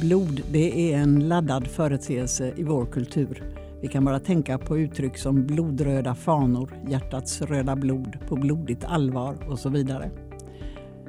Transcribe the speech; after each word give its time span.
Blod 0.00 0.42
det 0.50 0.92
är 0.92 0.98
en 0.98 1.28
laddad 1.28 1.66
företeelse 1.66 2.52
i 2.56 2.62
vår 2.62 2.86
kultur. 2.86 3.42
Vi 3.80 3.88
kan 3.88 4.04
bara 4.04 4.20
tänka 4.20 4.58
på 4.58 4.78
uttryck 4.78 5.18
som 5.18 5.46
blodröda 5.46 6.14
fanor, 6.14 6.74
hjärtats 6.88 7.42
röda 7.42 7.76
blod, 7.76 8.18
på 8.28 8.36
blodigt 8.36 8.84
allvar 8.84 9.36
och 9.50 9.58
så 9.58 9.68
vidare. 9.68 10.10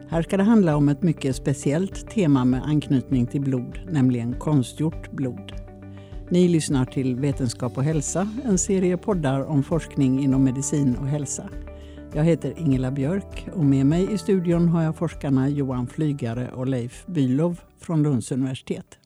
Här 0.10 0.22
ska 0.22 0.38
det 0.38 0.44
handla 0.44 0.76
om 0.76 0.90
ett 0.90 1.02
mycket 1.02 1.36
speciellt 1.36 2.10
tema 2.10 2.46
med 2.46 2.64
anknytning 2.64 3.26
till 3.26 3.42
blod, 3.42 3.80
nämligen 3.92 4.34
konstgjort 4.40 5.12
blod. 5.12 5.54
Ni 6.30 6.48
lyssnar 6.48 6.86
till 6.86 7.16
Vetenskap 7.16 7.78
och 7.78 7.84
hälsa, 7.84 8.30
en 8.46 8.58
serie 8.58 8.98
poddar 8.98 9.44
om 9.46 9.64
forskning 9.64 10.24
inom 10.24 10.44
medicin 10.44 10.96
och 10.96 11.08
hälsa. 11.08 11.50
Jag 12.14 12.24
heter 12.24 12.54
Ingela 12.60 12.92
Björk 12.92 13.48
och 13.54 13.66
med 13.66 13.86
mig 13.86 14.14
i 14.14 14.18
studion 14.18 14.68
har 14.68 14.84
jag 14.84 14.96
forskarna 14.96 15.50
Johan 15.50 15.88
Flygare 15.88 16.52
och 16.52 16.68
Leif 16.68 17.06
Bylov 17.06 17.62
från 17.80 18.04
Lunds 18.04 18.32
universitet. 18.32 19.00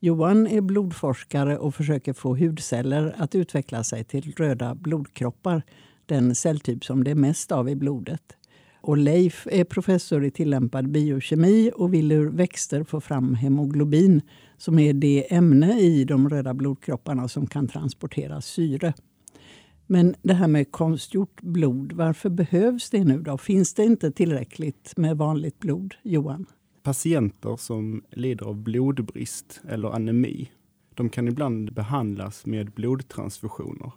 Johan 0.00 0.46
är 0.46 0.60
blodforskare 0.60 1.58
och 1.58 1.74
försöker 1.74 2.12
få 2.12 2.36
hudceller 2.36 3.14
att 3.18 3.34
utveckla 3.34 3.84
sig 3.84 4.04
till 4.04 4.32
röda 4.36 4.74
blodkroppar, 4.74 5.62
den 6.06 6.34
celltyp 6.34 6.84
som 6.84 7.04
det 7.04 7.10
är 7.10 7.14
mest 7.14 7.52
av 7.52 7.68
i 7.68 7.76
blodet. 7.76 8.36
Och 8.80 8.96
Leif 8.96 9.46
är 9.50 9.64
professor 9.64 10.24
i 10.24 10.30
tillämpad 10.30 10.88
biokemi 10.88 11.70
och 11.74 11.94
vill 11.94 12.12
ur 12.12 12.30
växter 12.30 12.84
få 12.84 13.00
fram 13.00 13.34
hemoglobin 13.34 14.20
som 14.56 14.78
är 14.78 14.92
det 14.92 15.34
ämne 15.34 15.80
i 15.80 16.04
de 16.04 16.28
röda 16.28 16.54
blodkropparna 16.54 17.28
som 17.28 17.46
kan 17.46 17.68
transportera 17.68 18.40
syre. 18.40 18.94
Men 19.92 20.14
det 20.22 20.34
här 20.34 20.48
med 20.48 20.72
konstgjort 20.72 21.42
blod, 21.42 21.92
varför 21.92 22.30
behövs 22.30 22.90
det 22.90 23.04
nu 23.04 23.22
då? 23.22 23.38
Finns 23.38 23.74
det 23.74 23.84
inte 23.84 24.10
tillräckligt 24.10 24.96
med 24.96 25.16
vanligt 25.16 25.58
blod, 25.58 25.94
Johan? 26.02 26.46
Patienter 26.82 27.56
som 27.56 28.02
lider 28.10 28.46
av 28.46 28.56
blodbrist 28.56 29.60
eller 29.68 29.88
anemi, 29.88 30.50
de 30.94 31.08
kan 31.08 31.28
ibland 31.28 31.72
behandlas 31.72 32.46
med 32.46 32.70
blodtransfusioner. 32.70 33.92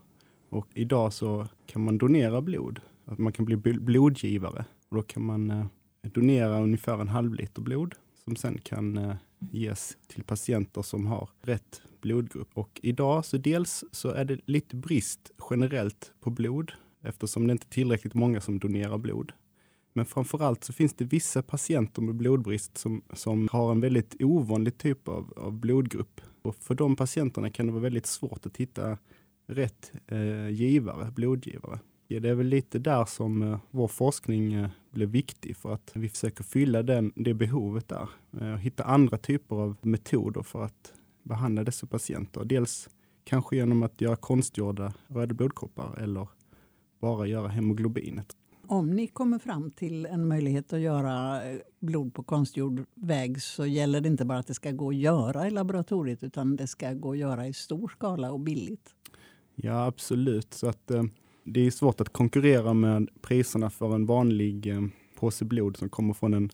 Och 0.49 0.67
idag 0.73 1.13
så 1.13 1.47
kan 1.65 1.83
man 1.83 1.97
donera 1.97 2.41
blod, 2.41 2.79
att 3.05 3.17
man 3.17 3.33
kan 3.33 3.45
bli 3.45 3.57
blodgivare. 3.57 4.65
Och 4.89 4.95
då 4.95 5.01
kan 5.01 5.23
man 5.25 5.51
eh, 5.51 5.65
donera 6.01 6.61
ungefär 6.61 7.01
en 7.01 7.07
halv 7.07 7.33
liter 7.33 7.61
blod 7.61 7.95
som 8.23 8.35
sen 8.35 8.57
kan 8.57 8.97
eh, 8.97 9.15
ges 9.39 9.97
till 10.07 10.23
patienter 10.23 10.81
som 10.81 11.05
har 11.05 11.29
rätt 11.41 11.81
blodgrupp. 12.05 12.49
Och 12.53 12.79
idag 12.83 13.25
så 13.25 13.37
dels 13.37 13.83
så 13.91 14.09
är 14.09 14.25
det 14.25 14.39
lite 14.45 14.75
brist 14.75 15.31
generellt 15.49 16.13
på 16.21 16.29
blod 16.29 16.71
eftersom 17.03 17.47
det 17.47 17.51
inte 17.51 17.67
är 17.67 17.73
tillräckligt 17.73 18.13
många 18.13 18.41
som 18.41 18.59
donerar 18.59 18.97
blod. 18.97 19.31
Men 19.93 20.05
framförallt 20.05 20.63
så 20.63 20.73
finns 20.73 20.93
det 20.93 21.05
vissa 21.05 21.41
patienter 21.41 22.01
med 22.01 22.15
blodbrist 22.15 22.77
som, 22.77 23.01
som 23.13 23.47
har 23.51 23.71
en 23.71 23.81
väldigt 23.81 24.15
ovanlig 24.19 24.77
typ 24.77 25.07
av, 25.07 25.33
av 25.37 25.53
blodgrupp. 25.53 26.21
Och 26.41 26.55
för 26.55 26.75
de 26.75 26.95
patienterna 26.95 27.49
kan 27.49 27.65
det 27.65 27.71
vara 27.71 27.83
väldigt 27.83 28.05
svårt 28.05 28.45
att 28.45 28.57
hitta 28.57 28.97
rätt 29.47 29.91
eh, 30.07 30.49
givare, 30.49 31.11
blodgivare. 31.11 31.79
Ja, 32.07 32.19
det 32.19 32.29
är 32.29 32.35
väl 32.35 32.47
lite 32.47 32.79
där 32.79 33.05
som 33.05 33.41
eh, 33.41 33.59
vår 33.71 33.87
forskning 33.87 34.53
eh, 34.53 34.69
blir 34.91 35.07
viktig 35.07 35.57
för 35.57 35.73
att 35.73 35.91
vi 35.93 36.09
försöker 36.09 36.43
fylla 36.43 36.83
den, 36.83 37.11
det 37.15 37.33
behovet 37.33 37.87
där. 37.87 38.09
Eh, 38.41 38.55
hitta 38.55 38.83
andra 38.83 39.17
typer 39.17 39.55
av 39.55 39.75
metoder 39.81 40.43
för 40.43 40.63
att 40.63 40.93
behandla 41.25 41.63
dessa 41.63 41.87
patienter. 41.87 42.45
Dels 42.45 42.89
kanske 43.23 43.55
genom 43.55 43.83
att 43.83 44.01
göra 44.01 44.15
konstgjorda 44.15 44.93
röda 45.07 45.33
blodkroppar 45.33 45.97
eller 45.97 46.27
bara 46.99 47.27
göra 47.27 47.47
hemoglobinet. 47.47 48.35
Om 48.67 48.89
ni 48.89 49.07
kommer 49.07 49.39
fram 49.39 49.71
till 49.71 50.05
en 50.05 50.27
möjlighet 50.27 50.73
att 50.73 50.79
göra 50.79 51.43
eh, 51.49 51.57
blod 51.79 52.13
på 52.13 52.23
konstgjord 52.23 52.85
väg 52.93 53.41
så 53.41 53.65
gäller 53.65 54.01
det 54.01 54.07
inte 54.07 54.25
bara 54.25 54.37
att 54.37 54.47
det 54.47 54.53
ska 54.53 54.71
gå 54.71 54.89
att 54.89 54.95
göra 54.95 55.47
i 55.47 55.51
laboratoriet 55.51 56.23
utan 56.23 56.55
det 56.55 56.67
ska 56.67 56.93
gå 56.93 57.11
att 57.11 57.17
göra 57.17 57.47
i 57.47 57.53
stor 57.53 57.87
skala 57.87 58.31
och 58.31 58.39
billigt. 58.39 58.95
Ja, 59.55 59.85
absolut. 59.85 60.53
Så 60.53 60.67
att, 60.67 60.91
eh, 60.91 61.03
det 61.43 61.59
är 61.59 61.71
svårt 61.71 62.01
att 62.01 62.09
konkurrera 62.09 62.73
med 62.73 63.09
priserna 63.21 63.69
för 63.69 63.95
en 63.95 64.05
vanlig 64.05 64.67
eh, 64.67 64.81
påse 65.15 65.45
blod 65.45 65.77
som 65.77 65.89
kommer 65.89 66.13
från 66.13 66.33
en, 66.33 66.49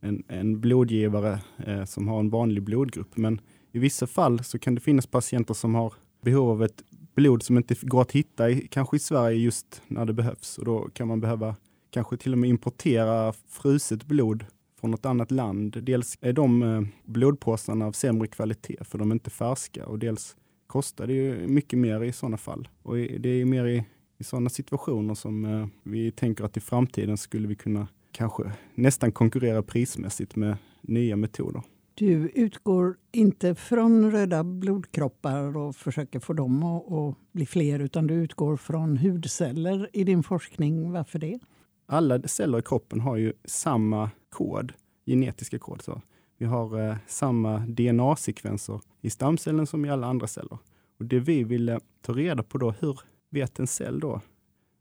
en, 0.00 0.22
en 0.28 0.60
blodgivare 0.60 1.40
eh, 1.66 1.84
som 1.84 2.08
har 2.08 2.20
en 2.20 2.30
vanlig 2.30 2.62
blodgrupp. 2.62 3.16
Men 3.16 3.40
i 3.72 3.78
vissa 3.78 4.06
fall 4.06 4.44
så 4.44 4.58
kan 4.58 4.74
det 4.74 4.80
finnas 4.80 5.06
patienter 5.06 5.54
som 5.54 5.74
har 5.74 5.92
behov 6.20 6.50
av 6.50 6.64
ett 6.64 6.82
blod 7.14 7.42
som 7.42 7.56
inte 7.56 7.74
går 7.82 8.02
att 8.02 8.12
hitta 8.12 8.50
i, 8.50 8.68
kanske 8.70 8.96
i 8.96 9.00
Sverige 9.00 9.38
just 9.38 9.82
när 9.86 10.04
det 10.04 10.12
behövs. 10.12 10.58
Och 10.58 10.64
då 10.64 10.88
kan 10.92 11.08
man 11.08 11.20
behöva 11.20 11.56
kanske 11.90 12.16
till 12.16 12.32
och 12.32 12.38
med 12.38 12.50
importera 12.50 13.32
fruset 13.32 14.04
blod 14.04 14.44
från 14.80 14.90
något 14.90 15.06
annat 15.06 15.30
land. 15.30 15.82
Dels 15.82 16.18
är 16.20 16.32
de 16.32 16.62
eh, 16.62 16.82
blodpåsarna 17.04 17.86
av 17.86 17.92
sämre 17.92 18.28
kvalitet 18.28 18.84
för 18.84 18.98
de 18.98 19.10
är 19.10 19.14
inte 19.14 19.30
färska 19.30 19.86
och 19.86 19.98
dels 19.98 20.36
kostar 20.66 21.06
det 21.06 21.12
ju 21.12 21.48
mycket 21.48 21.78
mer 21.78 22.02
i 22.02 22.12
sådana 22.12 22.36
fall. 22.36 22.68
Och 22.82 22.96
det 22.96 23.28
är 23.28 23.44
mer 23.44 23.66
i, 23.66 23.84
i 24.18 24.24
sådana 24.24 24.50
situationer 24.50 25.14
som 25.14 25.44
eh, 25.44 25.66
vi 25.82 26.10
tänker 26.10 26.44
att 26.44 26.56
i 26.56 26.60
framtiden 26.60 27.16
skulle 27.16 27.48
vi 27.48 27.54
kunna 27.54 27.88
kanske 28.12 28.52
nästan 28.74 29.12
konkurrera 29.12 29.62
prismässigt 29.62 30.36
med 30.36 30.56
nya 30.80 31.16
metoder. 31.16 31.62
Du 31.98 32.28
utgår 32.34 32.96
inte 33.12 33.54
från 33.54 34.10
röda 34.10 34.44
blodkroppar 34.44 35.56
och 35.56 35.76
försöker 35.76 36.20
få 36.20 36.32
dem 36.32 36.62
att, 36.62 36.92
att 36.92 37.32
bli 37.32 37.46
fler 37.46 37.78
utan 37.78 38.06
du 38.06 38.14
utgår 38.14 38.56
från 38.56 38.96
hudceller 38.96 39.88
i 39.92 40.04
din 40.04 40.22
forskning. 40.22 40.92
Varför 40.92 41.18
det? 41.18 41.38
Alla 41.86 42.22
celler 42.22 42.58
i 42.58 42.62
kroppen 42.62 43.00
har 43.00 43.16
ju 43.16 43.32
samma 43.44 44.10
kod, 44.28 44.72
genetiska 45.06 45.58
kod. 45.58 45.82
Så 45.82 46.02
vi 46.36 46.46
har 46.46 46.88
eh, 46.88 46.96
samma 47.06 47.58
DNA-sekvenser 47.58 48.80
i 49.00 49.10
stamcellen 49.10 49.66
som 49.66 49.84
i 49.84 49.90
alla 49.90 50.06
andra 50.06 50.26
celler. 50.26 50.58
Och 50.98 51.04
Det 51.04 51.20
vi 51.20 51.44
ville 51.44 51.80
ta 52.00 52.12
reda 52.12 52.42
på 52.42 52.58
då, 52.58 52.70
hur 52.70 53.00
vet 53.30 53.58
en 53.58 53.66
cell 53.66 54.00
då 54.00 54.20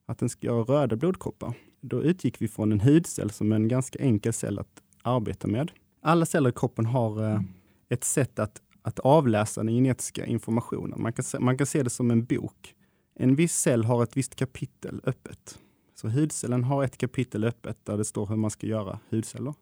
att 0.06 0.18
den 0.18 0.30
ska 0.30 0.48
göra 0.48 0.64
röda 0.64 0.96
blodkroppar? 0.96 1.54
Då 1.82 2.04
utgick 2.04 2.42
vi 2.42 2.48
från 2.48 2.72
en 2.72 2.82
hudcell 2.82 3.30
som 3.30 3.52
är 3.52 3.56
en 3.56 3.68
ganska 3.68 4.00
enkel 4.00 4.34
cell 4.34 4.60
att 4.60 4.84
arbeta 5.04 5.48
med 5.48 5.72
alla 6.08 6.26
celler 6.26 6.50
i 6.50 6.54
kroppen 6.54 6.86
har 6.86 7.32
eh, 7.32 7.42
ett 7.90 8.04
sätt 8.04 8.40
att, 8.40 8.62
att 8.82 9.00
avläsa 9.00 9.64
den 9.64 9.74
genetiska 9.74 10.26
informationen. 10.26 11.02
Man 11.02 11.14
kan, 11.14 11.24
se, 11.24 11.40
man 11.40 11.58
kan 11.58 11.68
se 11.68 11.84
det 11.84 11.90
som 11.90 12.12
en 12.12 12.26
bok. 12.26 12.76
En 13.16 13.36
viss 13.36 13.56
cell 13.56 13.84
har 13.84 14.04
ett 14.04 14.18
visst 14.18 14.36
kapitel 14.36 15.02
öppet. 15.04 15.60
Så 15.96 16.08
hudcellen 16.08 16.64
har 16.64 16.84
ett 16.84 16.98
kapitel 16.98 17.44
öppet 17.44 17.78
där 17.86 17.98
det 17.98 18.06
står 18.06 18.26
hur 18.26 18.36
man 18.36 18.52
ska 18.52 18.68
göra 18.68 19.00
hudceller. 19.10 19.54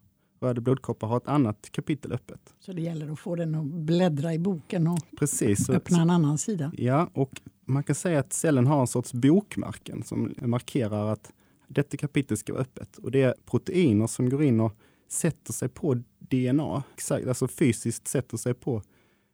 Röda 0.42 0.62
blodkroppar 0.62 1.08
har 1.08 1.18
ett 1.18 1.28
annat 1.28 1.70
kapitel 1.72 2.12
öppet. 2.12 2.54
Så 2.60 2.74
det 2.74 2.82
gäller 2.82 3.12
att 3.12 3.20
få 3.20 3.36
den 3.36 3.56
att 3.56 3.66
bläddra 3.66 4.34
i 4.34 4.40
boken 4.40 4.88
och 4.88 5.00
Precis, 5.20 5.70
öppna 5.70 6.02
en 6.02 6.10
annan 6.10 6.38
sida? 6.38 6.72
Ja, 6.78 7.10
och 7.14 7.42
man 7.66 7.84
kan 7.84 7.96
säga 7.96 8.20
att 8.20 8.34
cellen 8.34 8.68
har 8.68 8.82
en 8.82 8.88
sorts 8.88 9.14
bokmärken 9.14 10.04
som 10.04 10.34
markerar 10.42 11.14
att 11.14 11.34
detta 11.68 11.98
kapitel 11.98 12.38
ska 12.38 12.54
vara 12.54 12.62
öppet. 12.62 12.98
Och 12.98 13.12
det 13.12 13.22
är 13.22 13.36
proteiner 13.46 14.08
som 14.08 14.30
går 14.30 14.44
in 14.44 14.60
och 14.60 14.74
sätter 15.08 15.54
sig 15.54 15.70
på 15.70 16.04
DNA, 16.20 16.84
alltså 17.10 17.48
fysiskt 17.48 18.08
sätter 18.08 18.38
sig 18.38 18.54
på 18.54 18.82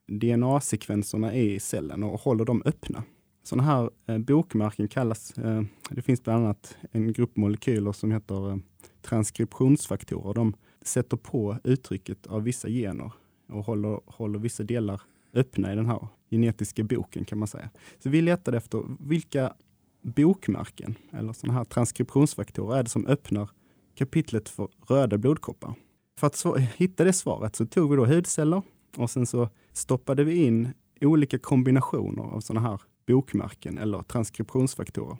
DNA-sekvenserna 0.07 1.33
i 1.33 1.59
cellen 1.59 2.03
och 2.03 2.21
håller 2.21 2.45
dem 2.45 2.61
öppna. 2.65 3.03
Sådana 3.43 3.63
här 3.63 3.89
eh, 4.05 4.17
bokmärken 4.17 4.87
kallas, 4.87 5.37
eh, 5.37 5.63
det 5.89 6.01
finns 6.01 6.23
bland 6.23 6.45
annat 6.45 6.77
en 6.91 7.13
grupp 7.13 7.37
molekyler 7.37 7.91
som 7.91 8.11
heter 8.11 8.51
eh, 8.51 8.57
transkriptionsfaktorer. 9.01 10.33
De 10.33 10.53
sätter 10.81 11.17
på 11.17 11.57
uttrycket 11.63 12.27
av 12.27 12.43
vissa 12.43 12.69
gener 12.69 13.11
och 13.49 13.65
håller, 13.65 13.99
håller 14.05 14.39
vissa 14.39 14.63
delar 14.63 15.01
öppna 15.33 15.73
i 15.73 15.75
den 15.75 15.85
här 15.85 16.07
genetiska 16.29 16.83
boken 16.83 17.25
kan 17.25 17.37
man 17.37 17.47
säga. 17.47 17.69
Så 17.99 18.09
vi 18.09 18.21
letade 18.21 18.57
efter 18.57 18.83
vilka 18.99 19.53
bokmärken 20.01 20.95
eller 21.11 21.33
sådana 21.33 21.57
här 21.57 21.65
transkriptionsfaktorer 21.65 22.77
är 22.77 22.83
det 22.83 22.89
som 22.89 23.05
öppnar 23.05 23.49
kapitlet 23.95 24.49
för 24.49 24.67
röda 24.87 25.17
blodkroppar. 25.17 25.73
För 26.19 26.27
att 26.27 26.45
hitta 26.75 27.03
det 27.03 27.13
svaret 27.13 27.55
så 27.55 27.65
tog 27.65 27.89
vi 27.89 27.95
då 27.95 28.05
hudceller 28.05 28.61
och 28.97 29.09
sen 29.09 29.25
så 29.25 29.49
stoppade 29.73 30.23
vi 30.23 30.45
in 30.45 30.73
olika 31.01 31.39
kombinationer 31.39 32.23
av 32.23 32.39
sådana 32.39 32.69
här 32.69 32.81
bokmärken 33.07 33.77
eller 33.77 34.03
transkriptionsfaktorer. 34.03 35.17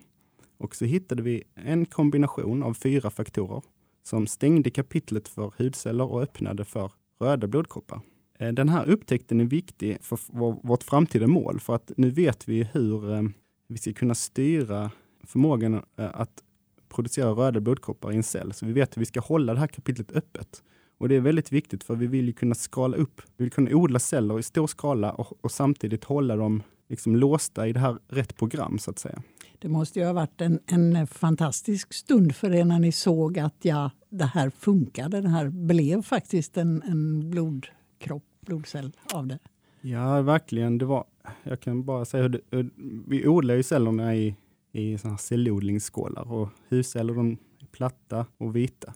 Och 0.57 0.75
så 0.75 0.85
hittade 0.85 1.23
vi 1.23 1.44
en 1.56 1.85
kombination 1.85 2.63
av 2.63 2.73
fyra 2.73 3.09
faktorer 3.09 3.62
som 4.03 4.27
stängde 4.27 4.69
kapitlet 4.69 5.27
för 5.27 5.53
hudceller 5.57 6.12
och 6.12 6.21
öppnade 6.21 6.65
för 6.65 6.91
röda 7.19 7.47
blodkroppar. 7.47 8.01
Eh, 8.39 8.51
den 8.51 8.69
här 8.69 8.89
upptäckten 8.89 9.41
är 9.41 9.45
viktig 9.45 9.97
för 10.01 10.19
vårt 10.68 10.83
framtida 10.83 11.27
mål 11.27 11.59
för 11.59 11.75
att 11.75 11.91
nu 11.97 12.09
vet 12.09 12.47
vi 12.47 12.63
hur 12.63 13.13
eh, 13.13 13.21
vi 13.68 13.77
ska 13.77 13.94
kunna 13.94 14.15
styra 14.15 14.91
förmågan 15.23 15.73
eh, 15.73 15.81
att 15.95 16.44
producera 16.91 17.29
röda 17.29 17.59
blodkroppar 17.59 18.11
i 18.11 18.15
en 18.15 18.23
cell. 18.23 18.53
Så 18.53 18.65
vi 18.65 18.73
vet 18.73 18.97
hur 18.97 18.99
vi 18.99 19.05
ska 19.05 19.19
hålla 19.19 19.53
det 19.53 19.59
här 19.59 19.67
kapitlet 19.67 20.11
öppet. 20.11 20.63
Och 20.97 21.09
det 21.09 21.15
är 21.15 21.21
väldigt 21.21 21.51
viktigt 21.51 21.83
för 21.83 21.95
vi 21.95 22.07
vill 22.07 22.25
ju 22.25 22.33
kunna 22.33 22.55
skala 22.55 22.97
upp. 22.97 23.21
Vi 23.38 23.43
vill 23.43 23.51
kunna 23.51 23.75
odla 23.75 23.99
celler 23.99 24.39
i 24.39 24.43
stor 24.43 24.67
skala 24.67 25.11
och, 25.11 25.33
och 25.41 25.51
samtidigt 25.51 26.03
hålla 26.03 26.35
dem 26.35 26.63
liksom 26.89 27.15
låsta 27.15 27.67
i 27.67 27.73
det 27.73 27.79
här 27.79 27.97
rätt 28.07 28.38
program 28.38 28.79
så 28.79 28.91
att 28.91 28.99
säga. 28.99 29.21
Det 29.59 29.67
måste 29.67 29.99
ju 29.99 30.05
ha 30.05 30.13
varit 30.13 30.41
en, 30.41 30.59
en 30.67 31.07
fantastisk 31.07 31.93
stund 31.93 32.35
för 32.35 32.53
er 32.53 32.65
när 32.65 32.79
ni 32.79 32.91
såg 32.91 33.39
att 33.39 33.55
ja, 33.61 33.91
det 34.09 34.25
här 34.25 34.49
funkade. 34.49 35.21
Det 35.21 35.29
här 35.29 35.49
blev 35.49 36.01
faktiskt 36.01 36.57
en, 36.57 36.81
en 36.81 37.29
blodkropp 37.29 38.23
blodcell 38.45 38.91
av 39.13 39.27
det? 39.27 39.39
Ja, 39.81 40.21
verkligen. 40.21 40.77
Det 40.77 40.85
var, 40.85 41.05
jag 41.44 41.59
kan 41.59 41.83
bara 41.83 42.05
säga 42.05 42.23
hur 42.23 42.29
det, 42.29 42.69
vi 43.07 43.27
odlar 43.27 43.55
ju 43.55 43.63
cellerna 43.63 44.15
i, 44.15 44.35
i 44.71 44.97
såna 44.97 45.18
cellodlingsskålar 45.18 46.31
och 46.31 46.50
husceller 46.69 47.13
de 47.13 47.31
är 47.31 47.65
platta 47.71 48.25
och 48.38 48.56
vita. 48.56 48.94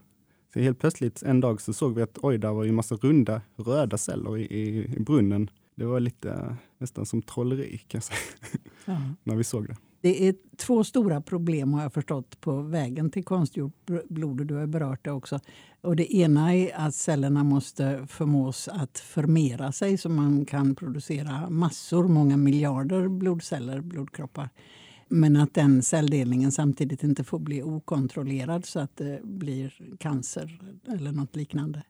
Så 0.54 0.60
helt 0.60 0.80
plötsligt 0.80 1.24
en 1.24 1.40
dag 1.40 1.62
så 1.62 1.74
såg 1.74 1.96
vi 1.96 2.02
att 2.02 2.18
oj, 2.22 2.38
där 2.38 2.52
var 2.52 2.64
ju 2.64 2.72
massa 2.72 2.96
runda 2.96 3.42
röda 3.56 3.98
celler 3.98 4.38
i, 4.38 4.44
i, 4.44 4.96
i 4.96 5.00
brunnen. 5.00 5.50
Det 5.76 5.86
var 5.86 6.00
lite 6.00 6.58
nästan 6.78 7.06
som 7.06 7.22
trolleri 7.22 7.78
kan 7.78 7.98
jag 7.98 8.04
säga, 8.04 9.02
när 9.24 9.36
vi 9.36 9.44
såg 9.44 9.68
det. 9.68 9.76
Det 10.02 10.28
är 10.28 10.36
två 10.58 10.84
stora 10.84 11.22
problem 11.22 11.74
har 11.74 11.82
jag 11.82 11.94
förstått 11.94 12.42
på 12.42 12.62
vägen 12.62 13.10
till 13.10 13.24
konstgjort 13.24 13.90
blod. 14.10 14.48
Du 14.48 14.56
har 14.56 14.68
berört 14.68 15.06
det 15.06 15.12
också. 15.12 15.40
Och 15.82 15.96
det 15.96 16.16
ena 16.16 16.56
är 16.56 16.76
att 16.76 16.96
cellerna 16.96 17.44
måste 17.44 18.08
förmås 18.08 18.68
att 18.68 19.00
förmera 19.00 19.72
sig 19.72 19.98
så 19.98 20.10
man 20.10 20.46
kan 20.46 20.76
producera 20.76 21.50
massor, 21.50 22.08
många 22.08 22.38
miljarder 22.38 23.08
blodceller, 23.08 23.82
blodkroppar. 23.82 24.50
Men 25.08 25.36
att 25.36 25.54
den 25.54 25.84
celldelningen 25.84 26.52
samtidigt 26.52 27.04
inte 27.04 27.24
får 27.24 27.40
bli 27.40 27.64
okontrollerad 27.64 28.66
så 28.66 28.80
att 28.80 28.98
det 28.98 29.20
blir 29.24 29.96
cancer 30.00 30.60
eller 30.88 31.12
något 31.12 31.36
liknande. 31.36 31.84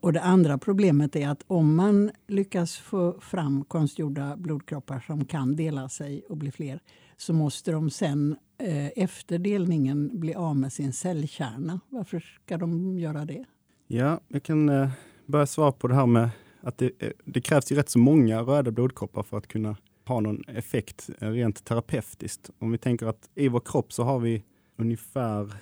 Och 0.00 0.12
det 0.12 0.20
andra 0.20 0.58
problemet 0.58 1.16
är 1.16 1.28
att 1.28 1.44
om 1.46 1.74
man 1.74 2.10
lyckas 2.26 2.76
få 2.76 3.20
fram 3.20 3.64
konstgjorda 3.64 4.36
blodkroppar 4.36 5.00
som 5.00 5.24
kan 5.24 5.56
dela 5.56 5.88
sig 5.88 6.22
och 6.28 6.36
bli 6.36 6.50
fler 6.50 6.80
så 7.16 7.32
måste 7.32 7.72
de 7.72 7.90
sen 7.90 8.36
eh, 8.58 8.86
efter 8.86 9.38
delningen 9.38 10.20
bli 10.20 10.34
av 10.34 10.56
med 10.56 10.72
sin 10.72 10.92
cellkärna. 10.92 11.80
Varför 11.88 12.20
ska 12.44 12.58
de 12.58 12.98
göra 12.98 13.24
det? 13.24 13.44
Ja, 13.86 14.20
jag 14.28 14.42
kan 14.42 14.68
eh, 14.68 14.90
börja 15.26 15.46
svara 15.46 15.72
på 15.72 15.88
det 15.88 15.94
här 15.94 16.06
med 16.06 16.30
att 16.60 16.78
det, 16.78 16.90
eh, 16.98 17.10
det 17.24 17.40
krävs 17.40 17.72
ju 17.72 17.76
rätt 17.76 17.90
så 17.90 17.98
många 17.98 18.40
röda 18.40 18.70
blodkroppar 18.70 19.22
för 19.22 19.38
att 19.38 19.46
kunna 19.46 19.76
ha 20.10 20.20
någon 20.20 20.44
effekt 20.48 21.10
eh, 21.18 21.30
rent 21.30 21.64
terapeutiskt. 21.64 22.50
Om 22.58 22.72
vi 22.72 22.78
tänker 22.78 23.06
att 23.06 23.30
i 23.34 23.48
vår 23.48 23.60
kropp 23.60 23.92
så 23.92 24.02
har 24.02 24.18
vi 24.18 24.44
ungefär 24.78 25.54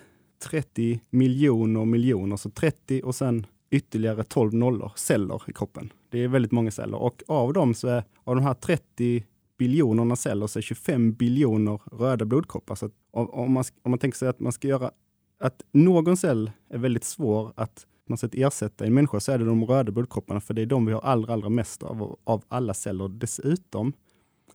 30 0.42 1.00
miljoner 1.10 1.84
miljoner, 1.84 2.36
så 2.36 2.50
30 2.50 3.02
och 3.02 3.14
sen 3.14 3.46
ytterligare 3.70 4.24
12 4.24 4.54
nollor 4.54 4.92
celler 4.96 5.42
i 5.46 5.52
kroppen. 5.52 5.92
Det 6.10 6.18
är 6.18 6.28
väldigt 6.28 6.52
många 6.52 6.70
celler 6.70 6.98
och 6.98 7.22
av 7.28 7.52
dem 7.52 7.74
så 7.74 7.88
är 7.88 8.04
av 8.24 8.34
de 8.34 8.44
här 8.44 8.54
30 8.54 9.24
biljonerna 9.58 10.16
celler 10.16 10.46
så 10.46 10.58
är 10.58 10.62
25 10.62 11.12
biljoner 11.12 11.80
röda 11.92 12.24
blodkroppar. 12.24 12.74
Så 12.74 12.90
om, 13.10 13.52
man, 13.52 13.64
om 13.82 13.90
man 13.90 13.98
tänker 13.98 14.18
sig 14.18 14.28
att 14.28 14.40
man 14.40 14.52
ska 14.52 14.68
göra 14.68 14.90
att 15.40 15.62
någon 15.72 16.16
cell 16.16 16.50
är 16.70 16.78
väldigt 16.78 17.04
svår 17.04 17.52
att 17.56 17.86
man 18.08 18.18
sätt 18.18 18.34
ersätta 18.34 18.84
i 18.84 18.88
en 18.88 18.94
människa 18.94 19.20
så 19.20 19.32
är 19.32 19.38
det 19.38 19.44
de 19.44 19.64
röda 19.64 19.92
blodkropparna, 19.92 20.40
för 20.40 20.54
det 20.54 20.62
är 20.62 20.66
de 20.66 20.86
vi 20.86 20.92
har 20.92 21.00
allra, 21.00 21.32
allra 21.32 21.48
mest 21.48 21.82
av, 21.82 22.18
av 22.24 22.44
alla 22.48 22.74
celler. 22.74 23.08
Dessutom 23.08 23.92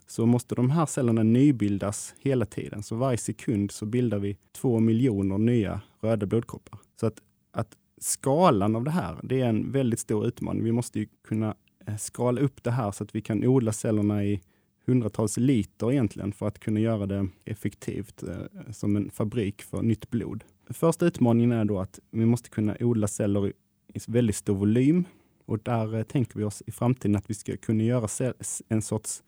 så 0.08 0.26
måste 0.26 0.56
de 0.56 0.70
här 0.70 0.86
cellerna 0.86 1.24
nybildas 1.24 2.16
hela 2.20 2.46
tiden. 2.46 2.84
Så 2.84 2.96
varje 2.96 3.18
sekund 3.18 3.72
så 3.72 3.86
bildar 3.86 4.20
vi 4.20 4.38
två 4.52 4.80
miljoner 4.80 5.38
nya 5.38 5.82
röda 6.02 6.26
blodkroppar. 6.26 6.80
Så 7.00 7.06
att, 7.06 7.22
att 7.52 7.78
skalan 7.98 8.76
av 8.76 8.84
det 8.84 8.92
här, 8.92 9.20
det 9.24 9.42
är 9.42 9.50
en 9.50 9.72
väldigt 9.72 10.00
stor 10.00 10.28
utmaning. 10.28 10.64
Vi 10.64 10.72
måste 10.72 11.06
kunna 11.06 11.56
eh, 11.88 11.98
skala 11.98 12.42
upp 12.42 12.64
det 12.64 12.72
här 12.72 12.92
så 12.92 13.04
att 13.04 13.16
vi 13.16 13.22
kan 13.22 13.46
odla 13.46 13.72
cellerna 13.72 14.26
i 14.26 14.42
hundratals 14.86 15.38
liter 15.38 15.92
egentligen 15.92 16.32
för 16.32 16.48
att 16.48 16.60
kunna 16.60 16.80
göra 16.80 17.06
det 17.06 17.28
effektivt 17.46 18.24
eh, 18.24 18.72
som 18.72 18.96
en 18.96 19.10
fabrik 19.12 19.62
för 19.62 19.82
nytt 19.82 20.10
blod. 20.10 20.44
Första 20.70 21.06
utmaningen 21.06 21.52
är 21.52 21.66
då 21.66 21.80
att 21.80 22.00
vi 22.12 22.26
måste 22.26 22.50
kunna 22.50 22.76
odla 22.80 23.08
celler 23.08 23.48
i, 23.48 23.54
i 23.94 24.00
väldigt 24.08 24.36
stor 24.36 24.56
volym 24.56 25.06
och 25.46 25.60
där 25.60 25.96
eh, 25.96 26.04
tänker 26.04 26.40
vi 26.40 26.44
oss 26.44 26.64
i 26.66 26.72
framtiden 26.72 27.16
att 27.16 27.30
vi 27.30 27.34
ska 27.34 27.58
kunna 27.58 27.84
göra 27.84 28.34
en 28.68 28.82
sorts 28.82 29.24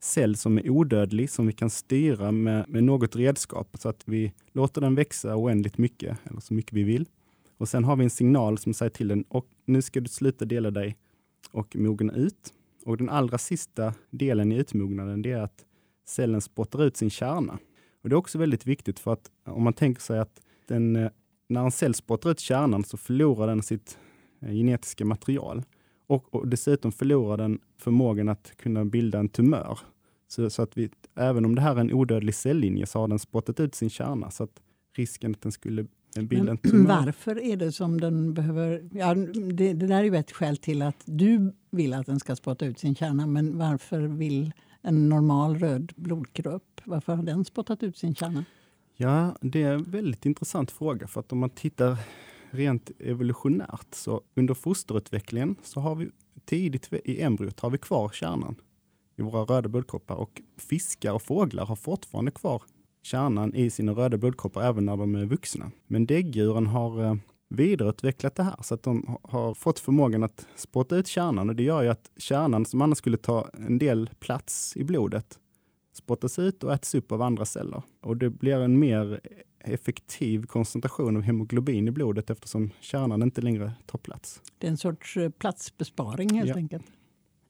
cell 0.00 0.36
som 0.36 0.58
är 0.58 0.70
odödlig, 0.70 1.30
som 1.30 1.46
vi 1.46 1.52
kan 1.52 1.70
styra 1.70 2.32
med, 2.32 2.68
med 2.68 2.84
något 2.84 3.16
redskap 3.16 3.76
så 3.78 3.88
att 3.88 4.02
vi 4.06 4.32
låter 4.52 4.80
den 4.80 4.94
växa 4.94 5.36
oändligt 5.36 5.78
mycket, 5.78 6.18
eller 6.24 6.40
så 6.40 6.54
mycket 6.54 6.72
vi 6.72 6.82
vill. 6.82 7.08
Och 7.58 7.68
sen 7.68 7.84
har 7.84 7.96
vi 7.96 8.04
en 8.04 8.10
signal 8.10 8.58
som 8.58 8.74
säger 8.74 8.90
till 8.90 9.08
den, 9.08 9.24
och 9.28 9.46
nu 9.64 9.82
ska 9.82 10.00
du 10.00 10.08
sluta 10.08 10.44
dela 10.44 10.70
dig 10.70 10.96
och 11.50 11.76
mogna 11.76 12.12
ut. 12.12 12.52
Och 12.84 12.96
den 12.96 13.08
allra 13.08 13.38
sista 13.38 13.94
delen 14.10 14.52
i 14.52 14.56
utmognaden, 14.56 15.22
det 15.22 15.32
är 15.32 15.42
att 15.42 15.64
cellen 16.06 16.40
spottar 16.40 16.84
ut 16.84 16.96
sin 16.96 17.10
kärna. 17.10 17.58
Och 18.02 18.08
Det 18.08 18.14
är 18.14 18.18
också 18.18 18.38
väldigt 18.38 18.66
viktigt 18.66 18.98
för 18.98 19.12
att 19.12 19.30
om 19.44 19.62
man 19.62 19.72
tänker 19.72 20.00
sig 20.02 20.18
att 20.18 20.40
den, 20.66 20.96
eh, 20.96 21.10
när 21.48 21.64
en 21.64 21.70
cell 21.70 21.94
spottar 21.94 22.30
ut 22.30 22.40
kärnan 22.40 22.84
så 22.84 22.96
förlorar 22.96 23.46
den 23.46 23.62
sitt 23.62 23.98
eh, 24.40 24.52
genetiska 24.52 25.04
material. 25.04 25.62
Och, 26.08 26.34
och 26.34 26.48
dessutom 26.48 26.92
förlorar 26.92 27.36
den 27.36 27.58
förmågan 27.76 28.28
att 28.28 28.52
kunna 28.56 28.84
bilda 28.84 29.18
en 29.18 29.28
tumör. 29.28 29.78
Så, 30.28 30.50
så, 30.50 30.62
att 30.62 30.78
vi, 30.78 30.90
även 31.14 31.44
om 31.44 31.54
det 31.54 31.60
här 31.60 31.76
är 31.76 31.80
en 31.80 31.92
odödlig 31.92 32.34
cellinje 32.34 32.86
så 32.86 32.98
har 33.00 33.08
den 33.08 33.18
spottat 33.18 33.60
ut 33.60 33.74
sin 33.74 33.90
kärna. 33.90 34.30
Så 34.30 34.44
att 34.44 34.60
risken 34.96 35.30
att 35.30 35.42
den 35.42 35.52
skulle 35.52 35.86
bilda 36.20 36.50
en 36.50 36.58
tumör... 36.58 37.04
Varför 37.04 37.42
är 37.42 37.56
det 37.56 37.72
som 37.72 38.00
den 38.00 38.34
behöver... 38.34 38.88
Ja, 38.92 39.14
det, 39.14 39.72
det 39.72 39.86
där 39.86 39.98
är 39.98 40.04
ju 40.04 40.16
ett 40.16 40.32
skäl 40.32 40.56
till 40.56 40.82
att 40.82 41.02
du 41.04 41.52
vill 41.70 41.94
att 41.94 42.06
den 42.06 42.20
ska 42.20 42.36
spotta 42.36 42.66
ut 42.66 42.78
sin 42.78 42.94
kärna. 42.94 43.26
Men 43.26 43.58
varför 43.58 44.00
vill 44.00 44.52
en 44.82 45.08
normal 45.08 45.58
röd 45.58 45.92
blodkropp, 45.96 46.80
varför 46.84 47.14
har 47.14 47.22
den 47.22 47.44
spottat 47.44 47.82
ut 47.82 47.96
sin 47.96 48.14
kärna? 48.14 48.44
Ja, 48.96 49.36
det 49.40 49.62
är 49.62 49.72
en 49.72 49.82
väldigt 49.82 50.26
intressant 50.26 50.70
fråga. 50.70 51.06
För 51.06 51.20
att 51.20 51.32
om 51.32 51.38
man 51.38 51.50
tittar 51.50 51.96
rent 52.50 52.90
evolutionärt, 52.98 53.94
så 53.94 54.22
under 54.36 54.54
fosterutvecklingen 54.54 55.56
så 55.62 55.80
har 55.80 55.94
vi 55.94 56.10
tidigt 56.44 56.92
i 56.92 57.22
embryot 57.22 57.60
har 57.60 57.70
vi 57.70 57.78
kvar 57.78 58.08
kärnan 58.08 58.56
i 59.16 59.22
våra 59.22 59.42
röda 59.42 59.68
blodkroppar 59.68 60.14
och 60.14 60.42
fiskar 60.56 61.12
och 61.12 61.22
fåglar 61.22 61.66
har 61.66 61.76
fortfarande 61.76 62.30
kvar 62.30 62.62
kärnan 63.02 63.54
i 63.54 63.70
sina 63.70 63.92
röda 63.92 64.18
blodkroppar 64.18 64.62
även 64.62 64.86
när 64.86 64.96
de 64.96 65.14
är 65.14 65.24
vuxna. 65.24 65.70
Men 65.86 66.06
däggdjuren 66.06 66.66
har 66.66 67.04
eh, 67.04 67.14
vidareutvecklat 67.48 68.34
det 68.34 68.42
här 68.42 68.56
så 68.62 68.74
att 68.74 68.82
de 68.82 69.18
har 69.22 69.54
fått 69.54 69.78
förmågan 69.78 70.22
att 70.22 70.46
spotta 70.56 70.96
ut 70.96 71.06
kärnan 71.06 71.48
och 71.48 71.56
det 71.56 71.62
gör 71.62 71.82
ju 71.82 71.88
att 71.88 72.10
kärnan 72.16 72.64
som 72.64 72.82
annars 72.82 72.98
skulle 72.98 73.16
ta 73.16 73.48
en 73.52 73.78
del 73.78 74.10
plats 74.18 74.76
i 74.76 74.84
blodet 74.84 75.38
spottas 75.92 76.38
ut 76.38 76.64
och 76.64 76.72
äts 76.72 76.94
upp 76.94 77.12
av 77.12 77.22
andra 77.22 77.44
celler. 77.44 77.82
Och 78.00 78.16
det 78.16 78.30
blir 78.30 78.56
en 78.56 78.78
mer 78.78 79.20
effektiv 79.68 80.46
koncentration 80.46 81.16
av 81.16 81.22
hemoglobin 81.22 81.88
i 81.88 81.90
blodet 81.90 82.30
eftersom 82.30 82.70
kärnan 82.80 83.22
inte 83.22 83.40
längre 83.40 83.72
tar 83.86 83.98
plats. 83.98 84.42
Det 84.58 84.66
är 84.66 84.70
en 84.70 84.76
sorts 84.76 85.16
eh, 85.16 85.30
platsbesparing 85.30 86.34
helt 86.34 86.48
ja. 86.48 86.56
enkelt. 86.56 86.84